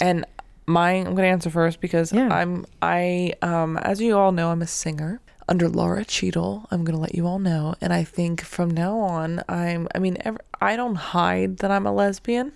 And 0.00 0.24
mine, 0.66 1.06
I'm 1.06 1.14
gonna 1.14 1.28
answer 1.28 1.50
first 1.50 1.80
because 1.80 2.12
Yeah. 2.12 2.28
I'm 2.32 2.64
I 2.80 3.34
um 3.42 3.76
as 3.78 4.00
you 4.00 4.16
all 4.16 4.32
know 4.32 4.50
I'm 4.50 4.62
a 4.62 4.66
singer 4.66 5.20
under 5.48 5.68
Laura 5.68 6.04
Cheadle. 6.04 6.66
I'm 6.70 6.84
gonna 6.84 7.00
let 7.00 7.14
you 7.14 7.26
all 7.26 7.38
know, 7.38 7.74
and 7.80 7.92
I 7.92 8.04
think 8.04 8.40
from 8.42 8.70
now 8.70 8.98
on 8.98 9.42
I'm 9.48 9.88
I 9.94 9.98
mean 9.98 10.16
ever, 10.20 10.38
I 10.60 10.76
don't 10.76 10.94
hide 10.96 11.58
that 11.58 11.70
I'm 11.70 11.86
a 11.86 11.92
lesbian 11.92 12.52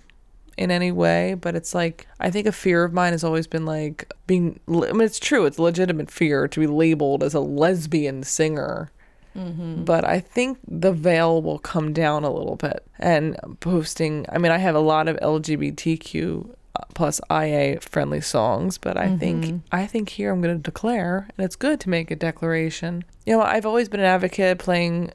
in 0.57 0.71
any 0.71 0.93
way, 0.93 1.35
but 1.35 1.55
it's 1.57 1.75
like 1.75 2.07
I 2.21 2.31
think 2.31 2.47
a 2.47 2.53
fear 2.53 2.85
of 2.85 2.93
mine 2.93 3.13
has 3.13 3.25
always 3.25 3.47
been 3.47 3.67
like 3.67 4.11
being. 4.27 4.61
I 4.69 4.93
mean, 4.93 5.01
it's 5.03 5.19
true. 5.19 5.45
It's 5.45 5.59
a 5.59 5.63
legitimate 5.63 6.11
fear 6.11 6.49
to 6.49 6.61
be 6.61 6.67
labeled 6.67 7.23
as 7.23 7.35
a 7.35 7.41
lesbian 7.41 8.23
singer. 8.23 8.91
Mm-hmm. 9.37 9.85
But 9.85 10.05
I 10.05 10.21
think 10.21 10.59
the 10.67 10.93
veil 10.93 11.43
will 11.43 11.59
come 11.59 11.93
down 11.93 12.25
a 12.25 12.31
little 12.31 12.57
bit. 12.57 12.87
And 12.99 13.37
posting, 13.61 14.27
I 14.31 14.39
mean, 14.39 14.53
I 14.53 14.59
have 14.59 14.75
a 14.75 14.81
lot 14.81 15.09
of 15.09 15.17
LGBTQ 15.19 16.55
plus 16.95 17.21
IA 17.31 17.81
friendly 17.81 18.21
songs, 18.21 18.79
but 18.79 18.97
I 18.97 19.17
think 19.17 19.45
mm-hmm. 19.45 19.57
I 19.73 19.87
think 19.87 20.11
here 20.11 20.33
I'm 20.33 20.41
going 20.41 20.57
to 20.57 20.63
declare, 20.63 21.29
and 21.37 21.45
it's 21.45 21.57
good 21.57 21.81
to 21.81 21.89
make 21.89 22.11
a 22.11 22.17
declaration. 22.17 23.05
You 23.27 23.37
know, 23.37 23.43
I've 23.43 23.67
always 23.67 23.89
been 23.89 24.01
an 24.01 24.07
advocate 24.07 24.59
playing 24.59 25.13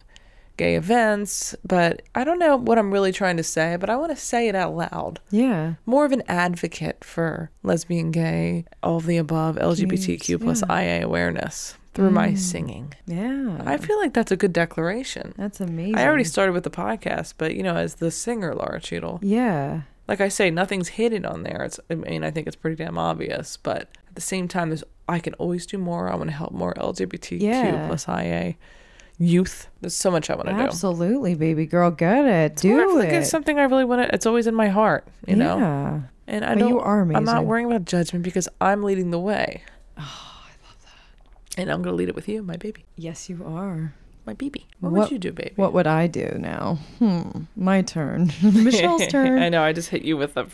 gay 0.58 0.76
events, 0.76 1.56
but 1.66 2.02
I 2.16 2.26
don't 2.26 2.38
know 2.38 2.58
what 2.58 2.78
I'm 2.78 2.92
really 2.92 3.14
trying 3.14 3.38
to 3.38 3.44
say, 3.44 3.78
but 3.78 3.90
I 3.90 3.96
want 3.96 4.12
to 4.12 4.18
say 4.18 4.50
it 4.50 4.56
out 4.56 4.76
loud. 4.76 5.20
yeah 5.32 5.76
More 5.86 6.06
of 6.06 6.12
an 6.12 6.24
advocate 6.28 7.04
for 7.04 7.50
lesbian, 7.64 8.12
gay, 8.12 8.66
all 8.84 8.98
of 8.98 9.06
the 9.06 9.18
above, 9.18 9.56
LGBTQ 9.56 10.42
plus 10.42 10.62
IA 10.70 11.06
awareness 11.06 11.76
through 12.00 12.12
my 12.12 12.30
mm. 12.30 12.38
singing. 12.38 12.94
yeah 13.06 13.62
I 13.66 13.78
feel 13.78 13.98
like 14.00 14.14
that's 14.14 14.32
a 14.32 14.38
good 14.38 14.54
declaration. 14.54 15.34
that's 15.38 15.60
amazing 15.60 15.98
I 15.98 16.06
already 16.08 16.24
started 16.24 16.54
with 16.54 16.64
the 16.64 16.70
podcast, 16.70 17.34
but 17.38 17.56
you 17.56 17.64
know, 17.64 17.76
as 17.76 17.96
the 17.96 18.12
singer 18.12 18.56
Laura 18.56 18.80
Cheadle, 18.80 19.20
yeah 19.22 19.82
like 20.10 20.22
I 20.22 20.28
say, 20.30 20.50
nothing's 20.50 20.88
hidden 20.88 21.24
on 21.24 21.44
there. 21.44 21.62
It's, 21.64 21.80
I 21.88 21.94
mean, 21.94 22.24
I 22.24 22.32
think 22.32 22.48
it's 22.48 22.56
pretty 22.56 22.84
damn 22.84 22.98
obvious, 22.98 23.58
but 23.58 23.82
at 24.08 24.16
the 24.16 24.22
same 24.22 24.48
time, 24.48 24.70
there's 24.70 24.84
I 25.08 25.20
can 25.20 25.36
always 25.36 25.68
do 25.68 25.78
more. 25.78 26.10
I 26.10 26.16
want 26.16 26.32
to 26.32 26.36
help 26.36 26.52
more 26.52 26.74
LGBTQ 26.74 27.40
Yeah. 27.40 27.88
plus 27.88 28.08
IA 28.08 28.56
youth. 29.20 29.68
There's 29.82 29.94
so 29.94 30.10
much 30.10 30.30
I 30.30 30.36
want 30.36 30.48
to 30.48 30.56
do. 30.56 30.62
absolutely 30.62 31.36
baby 31.36 31.66
girl 31.66 31.92
get 31.92 32.26
it 32.26 32.52
I 32.54 32.56
do 32.56 33.00
it 33.00 33.14
it's 33.14 33.30
something 33.30 33.60
I 33.60 33.64
really 33.64 33.86
want 33.86 34.08
to. 34.08 34.16
It's 34.16 34.26
always 34.26 34.48
in 34.48 34.56
my 34.56 34.70
heart, 34.70 35.08
you 35.28 35.36
know. 35.36 35.58
yeah 35.58 36.00
And 36.26 36.44
I 36.46 36.54
But 36.54 36.60
don't. 36.60 36.70
you 36.70 36.80
are 36.80 37.02
amazing. 37.02 37.18
I'm 37.18 37.26
not 37.26 37.46
worrying 37.46 37.68
about 37.68 37.86
judgment 37.86 38.24
because 38.24 38.48
I'm 38.62 38.82
leading 38.82 39.12
the 39.12 39.20
way. 39.20 39.64
Oh, 39.98 40.02
I 40.02 40.04
love 40.04 40.08
that. 40.08 40.29
And 41.60 41.72
I'm 41.72 41.82
gonna 41.82 41.96
lead 41.96 42.10
it 42.10 42.16
with 42.16 42.28
you, 42.28 42.42
my 42.44 42.56
baby, 42.58 42.86
Yes, 42.96 43.30
you 43.30 43.44
are. 43.46 43.94
my 44.26 44.34
baby. 44.34 44.66
What, 44.80 44.92
What- 44.92 45.00
would 45.02 45.12
you 45.12 45.20
do, 45.20 45.32
baby? 45.32 45.54
What 45.56 45.74
would 45.74 45.88
I 45.88 46.08
do 46.08 46.36
now? 46.40 46.80
Hmm. 47.00 47.44
My 47.56 47.82
turn. 47.82 48.32
Michelle's 48.44 49.08
turn. 49.16 49.40
I 49.42 49.50
know. 49.50 49.62
I 49.64 49.74
just 49.74 49.90
hit 49.90 50.04
you 50.04 50.18
with 50.18 50.38
a, 50.38 50.48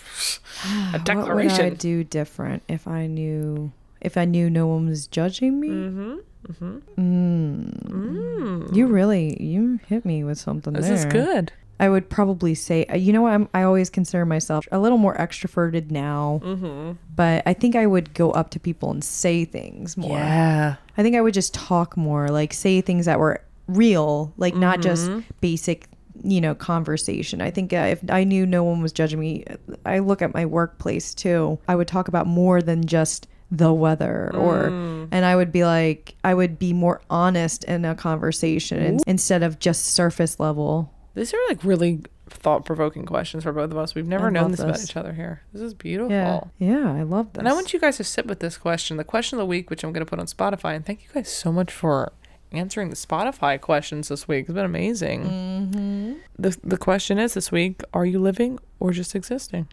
a 0.93 0.99
declaration. 0.99 1.57
What 1.57 1.63
would 1.63 1.73
I 1.73 1.75
do 1.75 2.03
different 2.03 2.63
if 2.67 2.87
I 2.87 3.07
knew 3.07 3.71
if 4.01 4.17
I 4.17 4.25
knew 4.25 4.49
no 4.49 4.67
one 4.67 4.87
was 4.87 5.07
judging 5.07 5.59
me? 5.59 5.69
Mm-hmm. 5.69 6.15
Mm-hmm. 6.51 6.77
Mm. 7.01 7.81
Mm. 7.89 8.75
You 8.75 8.87
really 8.87 9.41
you 9.41 9.79
hit 9.87 10.05
me 10.05 10.23
with 10.23 10.37
something 10.37 10.73
This 10.73 10.85
there. 10.87 10.95
is 10.95 11.05
good. 11.05 11.51
I 11.79 11.89
would 11.89 12.09
probably 12.09 12.55
say 12.55 12.85
uh, 12.85 12.95
you 12.95 13.11
know 13.11 13.21
what 13.23 13.33
I'm, 13.33 13.49
I 13.53 13.63
always 13.63 13.89
consider 13.89 14.25
myself 14.25 14.65
a 14.71 14.79
little 14.79 14.97
more 14.99 15.15
extroverted 15.17 15.91
now, 15.91 16.39
Mm-hmm. 16.43 16.91
but 17.15 17.43
I 17.45 17.53
think 17.53 17.75
I 17.75 17.85
would 17.85 18.13
go 18.13 18.31
up 18.31 18.49
to 18.51 18.59
people 18.59 18.91
and 18.91 19.03
say 19.03 19.43
things 19.43 19.97
more. 19.97 20.17
Yeah. 20.17 20.75
I 20.97 21.03
think 21.03 21.15
I 21.15 21.21
would 21.21 21.33
just 21.33 21.53
talk 21.53 21.97
more, 21.97 22.29
like 22.29 22.53
say 22.53 22.81
things 22.81 23.05
that 23.05 23.19
were 23.19 23.41
real, 23.67 24.33
like 24.37 24.55
not 24.55 24.81
just 24.81 25.09
Mm-hmm. 25.09 25.19
basic, 25.41 25.87
you 26.23 26.39
know, 26.41 26.55
conversation. 26.55 27.41
I 27.41 27.51
think 27.51 27.73
uh, 27.73 27.77
if 27.97 27.99
I 28.09 28.23
knew 28.23 28.45
no 28.45 28.63
one 28.63 28.81
was 28.81 28.91
judging 28.93 29.19
me, 29.19 29.43
I 29.85 29.99
look 29.99 30.21
at 30.21 30.33
my 30.33 30.45
workplace 30.45 31.13
too. 31.13 31.59
I 31.67 31.75
would 31.75 31.87
talk 31.87 32.07
about 32.07 32.27
more 32.27 32.61
than 32.61 32.85
just 32.85 33.27
the 33.51 33.71
weather 33.73 34.31
or 34.33 34.69
Mm. 34.71 35.07
and 35.11 35.23
I 35.23 35.35
would 35.35 35.51
be 35.51 35.63
like 35.65 36.15
I 36.23 36.33
would 36.33 36.57
be 36.57 36.73
more 36.73 36.99
honest 37.11 37.63
in 37.65 37.85
a 37.85 37.93
conversation 37.93 38.81
in- 38.81 38.99
instead 39.05 39.43
of 39.43 39.59
just 39.59 39.85
surface 39.93 40.39
level. 40.39 40.91
These 41.13 41.31
are 41.33 41.37
like 41.49 41.63
really 41.63 42.01
thought-provoking 42.29 43.05
questions 43.05 43.43
for 43.43 43.51
both 43.51 43.71
of 43.71 43.77
us. 43.77 43.95
We've 43.95 44.07
never 44.07 44.27
I 44.27 44.31
known 44.31 44.43
love 44.43 44.51
this 44.51 44.59
about 44.61 44.81
each 44.81 44.97
other 44.97 45.13
here. 45.13 45.41
This 45.53 45.61
is 45.61 45.73
beautiful. 45.73 46.11
Yeah. 46.11 46.41
Yeah, 46.57 46.91
I 46.91 47.03
love 47.03 47.33
this. 47.33 47.39
And 47.39 47.47
I 47.47 47.53
want 47.53 47.73
you 47.73 47.79
guys 47.79 47.97
to 47.97 48.03
sit 48.03 48.25
with 48.25 48.39
this 48.39 48.57
question, 48.57 48.97
the 48.97 49.03
question 49.03 49.37
of 49.37 49.41
the 49.41 49.45
week, 49.45 49.69
which 49.69 49.83
I'm 49.83 49.91
going 49.91 50.05
to 50.05 50.09
put 50.09 50.19
on 50.19 50.25
Spotify. 50.25 50.75
And 50.75 50.85
thank 50.85 51.03
you 51.03 51.09
guys 51.13 51.29
so 51.29 51.51
much 51.51 51.71
for 51.71 52.11
answering 52.51 52.89
the 52.89 52.95
Spotify 52.95 53.59
questions 53.59 54.07
this 54.07 54.27
week. 54.27 54.45
It's 54.45 54.53
been 54.53 54.65
amazing. 54.65 55.23
Mm-hmm. 55.23 56.13
The, 56.37 56.57
the 56.63 56.77
question 56.77 57.19
is 57.19 57.33
this 57.33 57.51
week 57.51 57.81
Are 57.93 58.05
you 58.05 58.19
living 58.19 58.59
or 58.79 58.91
just 58.91 59.15
existing? 59.15 59.67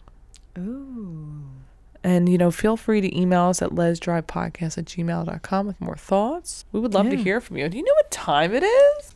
Ooh. 0.57 1.43
And, 2.03 2.27
you 2.27 2.37
know, 2.37 2.51
feel 2.51 2.75
free 2.75 2.99
to 2.99 3.17
email 3.17 3.43
us 3.43 3.61
at 3.61 3.69
lezdrivepodcast 3.69 4.77
at 4.77 4.85
gmail.com 4.85 5.67
with 5.67 5.79
more 5.79 5.95
thoughts. 5.95 6.65
We 6.73 6.81
would 6.81 6.93
love 6.93 7.09
to 7.09 7.15
hear 7.15 7.39
from 7.39 7.57
you. 7.57 7.69
Do 7.69 7.77
you 7.77 7.83
know 7.83 7.93
what 7.93 8.11
time 8.11 8.53
it 8.53 8.63
is? 8.63 9.15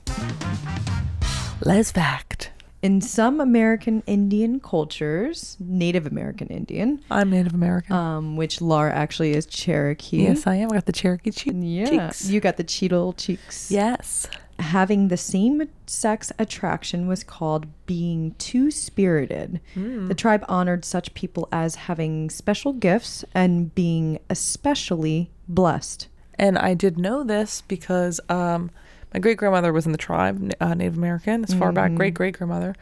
Lez 1.62 1.92
Fact. 1.92 2.52
In 2.84 3.02
some 3.02 3.42
American 3.42 4.04
Indian 4.06 4.60
cultures, 4.60 5.58
Native 5.60 6.06
American 6.06 6.48
Indian, 6.48 7.04
I'm 7.10 7.32
Native 7.32 7.54
American. 7.56 7.96
um, 7.96 8.36
which 8.38 8.62
Laura 8.62 8.94
actually 8.94 9.32
is 9.34 9.46
Cherokee. 9.48 10.24
yes, 10.24 10.46
I 10.46 10.56
am. 10.56 10.72
I 10.72 10.76
got 10.76 10.86
the 10.86 10.92
Cherokee 10.92 11.32
cheek. 11.32 11.54
Yeah, 11.58 11.90
cheeks. 12.10 12.30
you 12.30 12.40
got 12.40 12.58
the 12.58 12.64
Cheadle 12.64 13.14
cheeks. 13.14 13.72
Yes. 13.72 14.28
Having 14.60 15.08
the 15.08 15.18
same 15.18 15.68
sex 15.86 16.32
attraction 16.40 17.08
was 17.08 17.24
called 17.24 17.66
being 17.86 18.36
two 18.38 18.70
spirited. 18.72 19.60
Hmm. 19.74 20.08
The 20.08 20.16
tribe 20.16 20.46
honored 20.48 20.86
such 20.86 21.14
people 21.14 21.48
as 21.52 21.76
having 21.76 22.30
special 22.30 22.74
gifts 22.74 23.26
and 23.34 23.74
being 23.74 24.20
especially 24.30 25.32
blessed. 25.48 26.08
And 26.36 26.58
I 26.58 26.74
did 26.76 26.98
know 27.00 27.24
this 27.24 27.62
because 27.68 28.20
um, 28.30 28.70
My 29.14 29.20
great 29.20 29.38
grandmother 29.38 29.72
was 29.74 29.86
in 29.86 29.92
the 29.94 29.98
tribe, 29.98 30.54
uh, 30.60 30.74
Native 30.74 30.98
American, 30.98 31.44
as 31.44 31.54
far 31.54 31.72
back, 31.72 31.92
Mhm. 31.92 31.96
great 31.98 32.14
great 32.14 32.38
grandmother. 32.38 32.76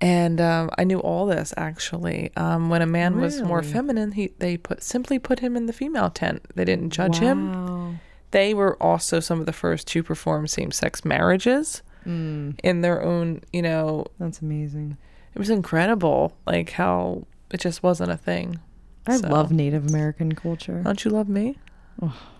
And 0.00 0.40
um, 0.40 0.70
I 0.78 0.84
knew 0.84 1.00
all 1.00 1.26
this 1.26 1.52
actually. 1.56 2.30
Um, 2.36 2.70
when 2.70 2.82
a 2.82 2.86
man 2.86 3.20
was 3.20 3.42
more 3.42 3.62
feminine, 3.62 4.12
he 4.12 4.32
they 4.38 4.56
put 4.56 4.82
simply 4.82 5.18
put 5.18 5.40
him 5.40 5.56
in 5.56 5.66
the 5.66 5.72
female 5.72 6.10
tent. 6.10 6.46
They 6.54 6.64
didn't 6.64 6.90
judge 6.90 7.18
him. 7.18 7.98
They 8.30 8.54
were 8.54 8.80
also 8.82 9.20
some 9.20 9.40
of 9.40 9.46
the 9.46 9.52
first 9.52 9.88
to 9.88 10.02
perform 10.02 10.46
same 10.46 10.70
sex 10.70 11.04
marriages 11.04 11.82
Mm, 12.06 12.58
in 12.62 12.80
their 12.82 13.02
own. 13.02 13.40
You 13.52 13.62
know, 13.62 14.06
that's 14.20 14.40
amazing. 14.40 14.96
it 15.34 15.38
was 15.38 15.50
incredible, 15.50 16.32
like 16.46 16.70
how 16.70 17.26
it 17.50 17.60
just 17.60 17.82
wasn't 17.82 18.10
a 18.10 18.16
thing. 18.16 18.58
I 19.06 19.16
So- 19.16 19.28
love 19.28 19.50
Native 19.50 19.86
American 19.88 20.32
culture. 20.34 20.80
Don't 20.84 21.04
you 21.04 21.10
love 21.10 21.28
me? 21.28 21.58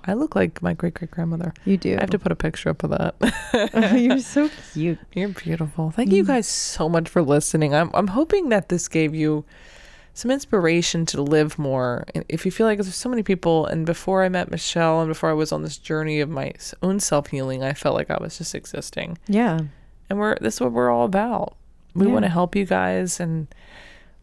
I 0.05 0.15
look 0.15 0.35
like 0.37 0.63
my 0.63 0.73
great 0.75 0.95
great 0.95 1.11
grandmother. 1.11 1.53
You 1.65 1.77
do. 1.77 1.97
I 1.97 2.01
have 2.01 2.11
to 2.11 2.19
put 2.19 2.33
a 2.33 2.37
picture 2.37 2.71
up 2.71 2.83
of 2.85 2.91
that. 2.91 3.95
You're 3.99 4.19
so 4.21 4.49
cute. 4.73 4.99
You're 5.15 5.29
beautiful. 5.31 5.91
Thank 5.91 6.13
you 6.13 6.23
Mm. 6.25 6.29
guys 6.29 6.47
so 6.49 6.89
much 6.89 7.09
for 7.09 7.23
listening. 7.23 7.75
I'm 7.75 7.91
I'm 7.95 8.09
hoping 8.09 8.49
that 8.51 8.69
this 8.69 8.89
gave 8.89 9.15
you 9.15 9.45
some 10.15 10.31
inspiration 10.31 11.07
to 11.07 11.23
live 11.23 11.59
more. 11.59 12.05
And 12.15 12.25
If 12.29 12.45
you 12.45 12.51
feel 12.53 12.67
like 12.67 12.79
there's 12.79 12.95
so 12.95 13.09
many 13.09 13.23
people, 13.23 13.67
and 13.67 13.85
before 13.87 14.25
I 14.25 14.29
met 14.29 14.51
Michelle, 14.51 15.01
and 15.01 15.09
before 15.09 15.31
I 15.31 15.35
was 15.35 15.53
on 15.53 15.63
this 15.63 15.79
journey 15.79 16.21
of 16.21 16.29
my 16.29 16.53
own 16.83 17.01
self 17.01 17.29
healing, 17.29 17.63
I 17.63 17.73
felt 17.73 17.95
like 17.95 18.11
I 18.11 18.19
was 18.21 18.39
just 18.39 18.55
existing. 18.55 19.19
Yeah. 19.29 19.61
And 20.11 20.19
we're 20.19 20.37
this 20.41 20.55
is 20.55 20.61
what 20.61 20.73
we're 20.73 20.91
all 20.91 21.05
about. 21.05 21.57
We 21.95 22.07
Yeah. 22.07 22.13
want 22.13 22.25
to 22.25 22.31
help 22.31 22.55
you 22.57 22.65
guys 22.65 23.19
and 23.21 23.49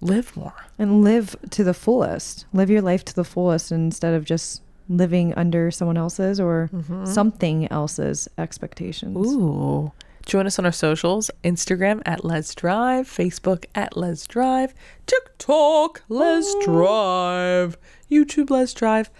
live 0.01 0.35
more. 0.37 0.53
And 0.79 1.03
live 1.03 1.35
to 1.51 1.63
the 1.63 1.73
fullest. 1.73 2.45
Live 2.53 2.69
your 2.69 2.81
life 2.81 3.03
to 3.05 3.15
the 3.15 3.23
fullest 3.23 3.71
instead 3.71 4.13
of 4.13 4.23
just 4.25 4.61
living 4.89 5.33
under 5.35 5.71
someone 5.71 5.97
else's 5.97 6.39
or 6.39 6.69
mm-hmm. 6.73 7.05
something 7.05 7.71
else's 7.71 8.27
expectations. 8.37 9.27
Ooh. 9.27 9.91
Join 10.25 10.47
us 10.47 10.57
on 10.57 10.65
our 10.65 10.71
socials 10.71 11.29
Instagram 11.43 12.01
at 12.05 12.25
Lez 12.25 12.55
Drive, 12.55 13.07
Facebook 13.07 13.65
at 13.75 13.95
Lez 13.95 14.25
Drive, 14.25 14.73
TikTok, 15.05 16.01
Lez 16.09 16.55
Drive, 16.63 17.77
YouTube, 18.09 18.49
Lez 18.49 18.73
Drive. 18.73 19.11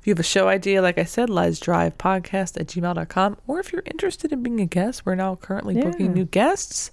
If 0.00 0.06
you 0.06 0.12
have 0.12 0.20
a 0.20 0.22
show 0.22 0.48
idea, 0.48 0.80
like 0.80 0.96
I 0.96 1.04
said, 1.04 1.28
lezdrivepodcast 1.28 2.58
at 2.58 2.66
gmail.com. 2.68 3.36
Or 3.46 3.60
if 3.60 3.70
you're 3.70 3.82
interested 3.84 4.32
in 4.32 4.42
being 4.42 4.60
a 4.60 4.66
guest, 4.66 5.04
we're 5.04 5.14
now 5.14 5.36
currently 5.36 5.74
booking 5.74 6.14
new 6.14 6.24
guests. 6.24 6.90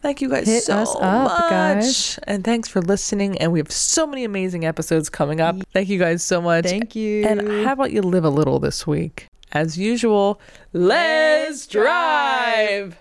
Thank 0.00 0.20
you 0.20 0.28
guys 0.28 0.46
Hit 0.46 0.62
so 0.64 0.76
us 0.78 0.94
up, 0.94 1.24
much. 1.24 1.50
guys. 1.50 2.18
And 2.24 2.44
thanks 2.44 2.68
for 2.68 2.80
listening. 2.80 3.36
And 3.38 3.52
we 3.52 3.58
have 3.58 3.70
so 3.72 4.06
many 4.06 4.24
amazing 4.24 4.64
episodes 4.64 5.10
coming 5.10 5.40
up. 5.40 5.56
Thank 5.72 5.88
you 5.88 5.98
guys 5.98 6.22
so 6.22 6.40
much. 6.40 6.64
Thank 6.64 6.94
you. 6.94 7.26
And 7.26 7.64
how 7.64 7.72
about 7.72 7.90
you 7.92 8.02
live 8.02 8.24
a 8.24 8.30
little 8.30 8.58
this 8.60 8.86
week? 8.86 9.26
As 9.52 9.76
usual, 9.78 10.40
let's 10.72 11.66
drive! 11.66 12.96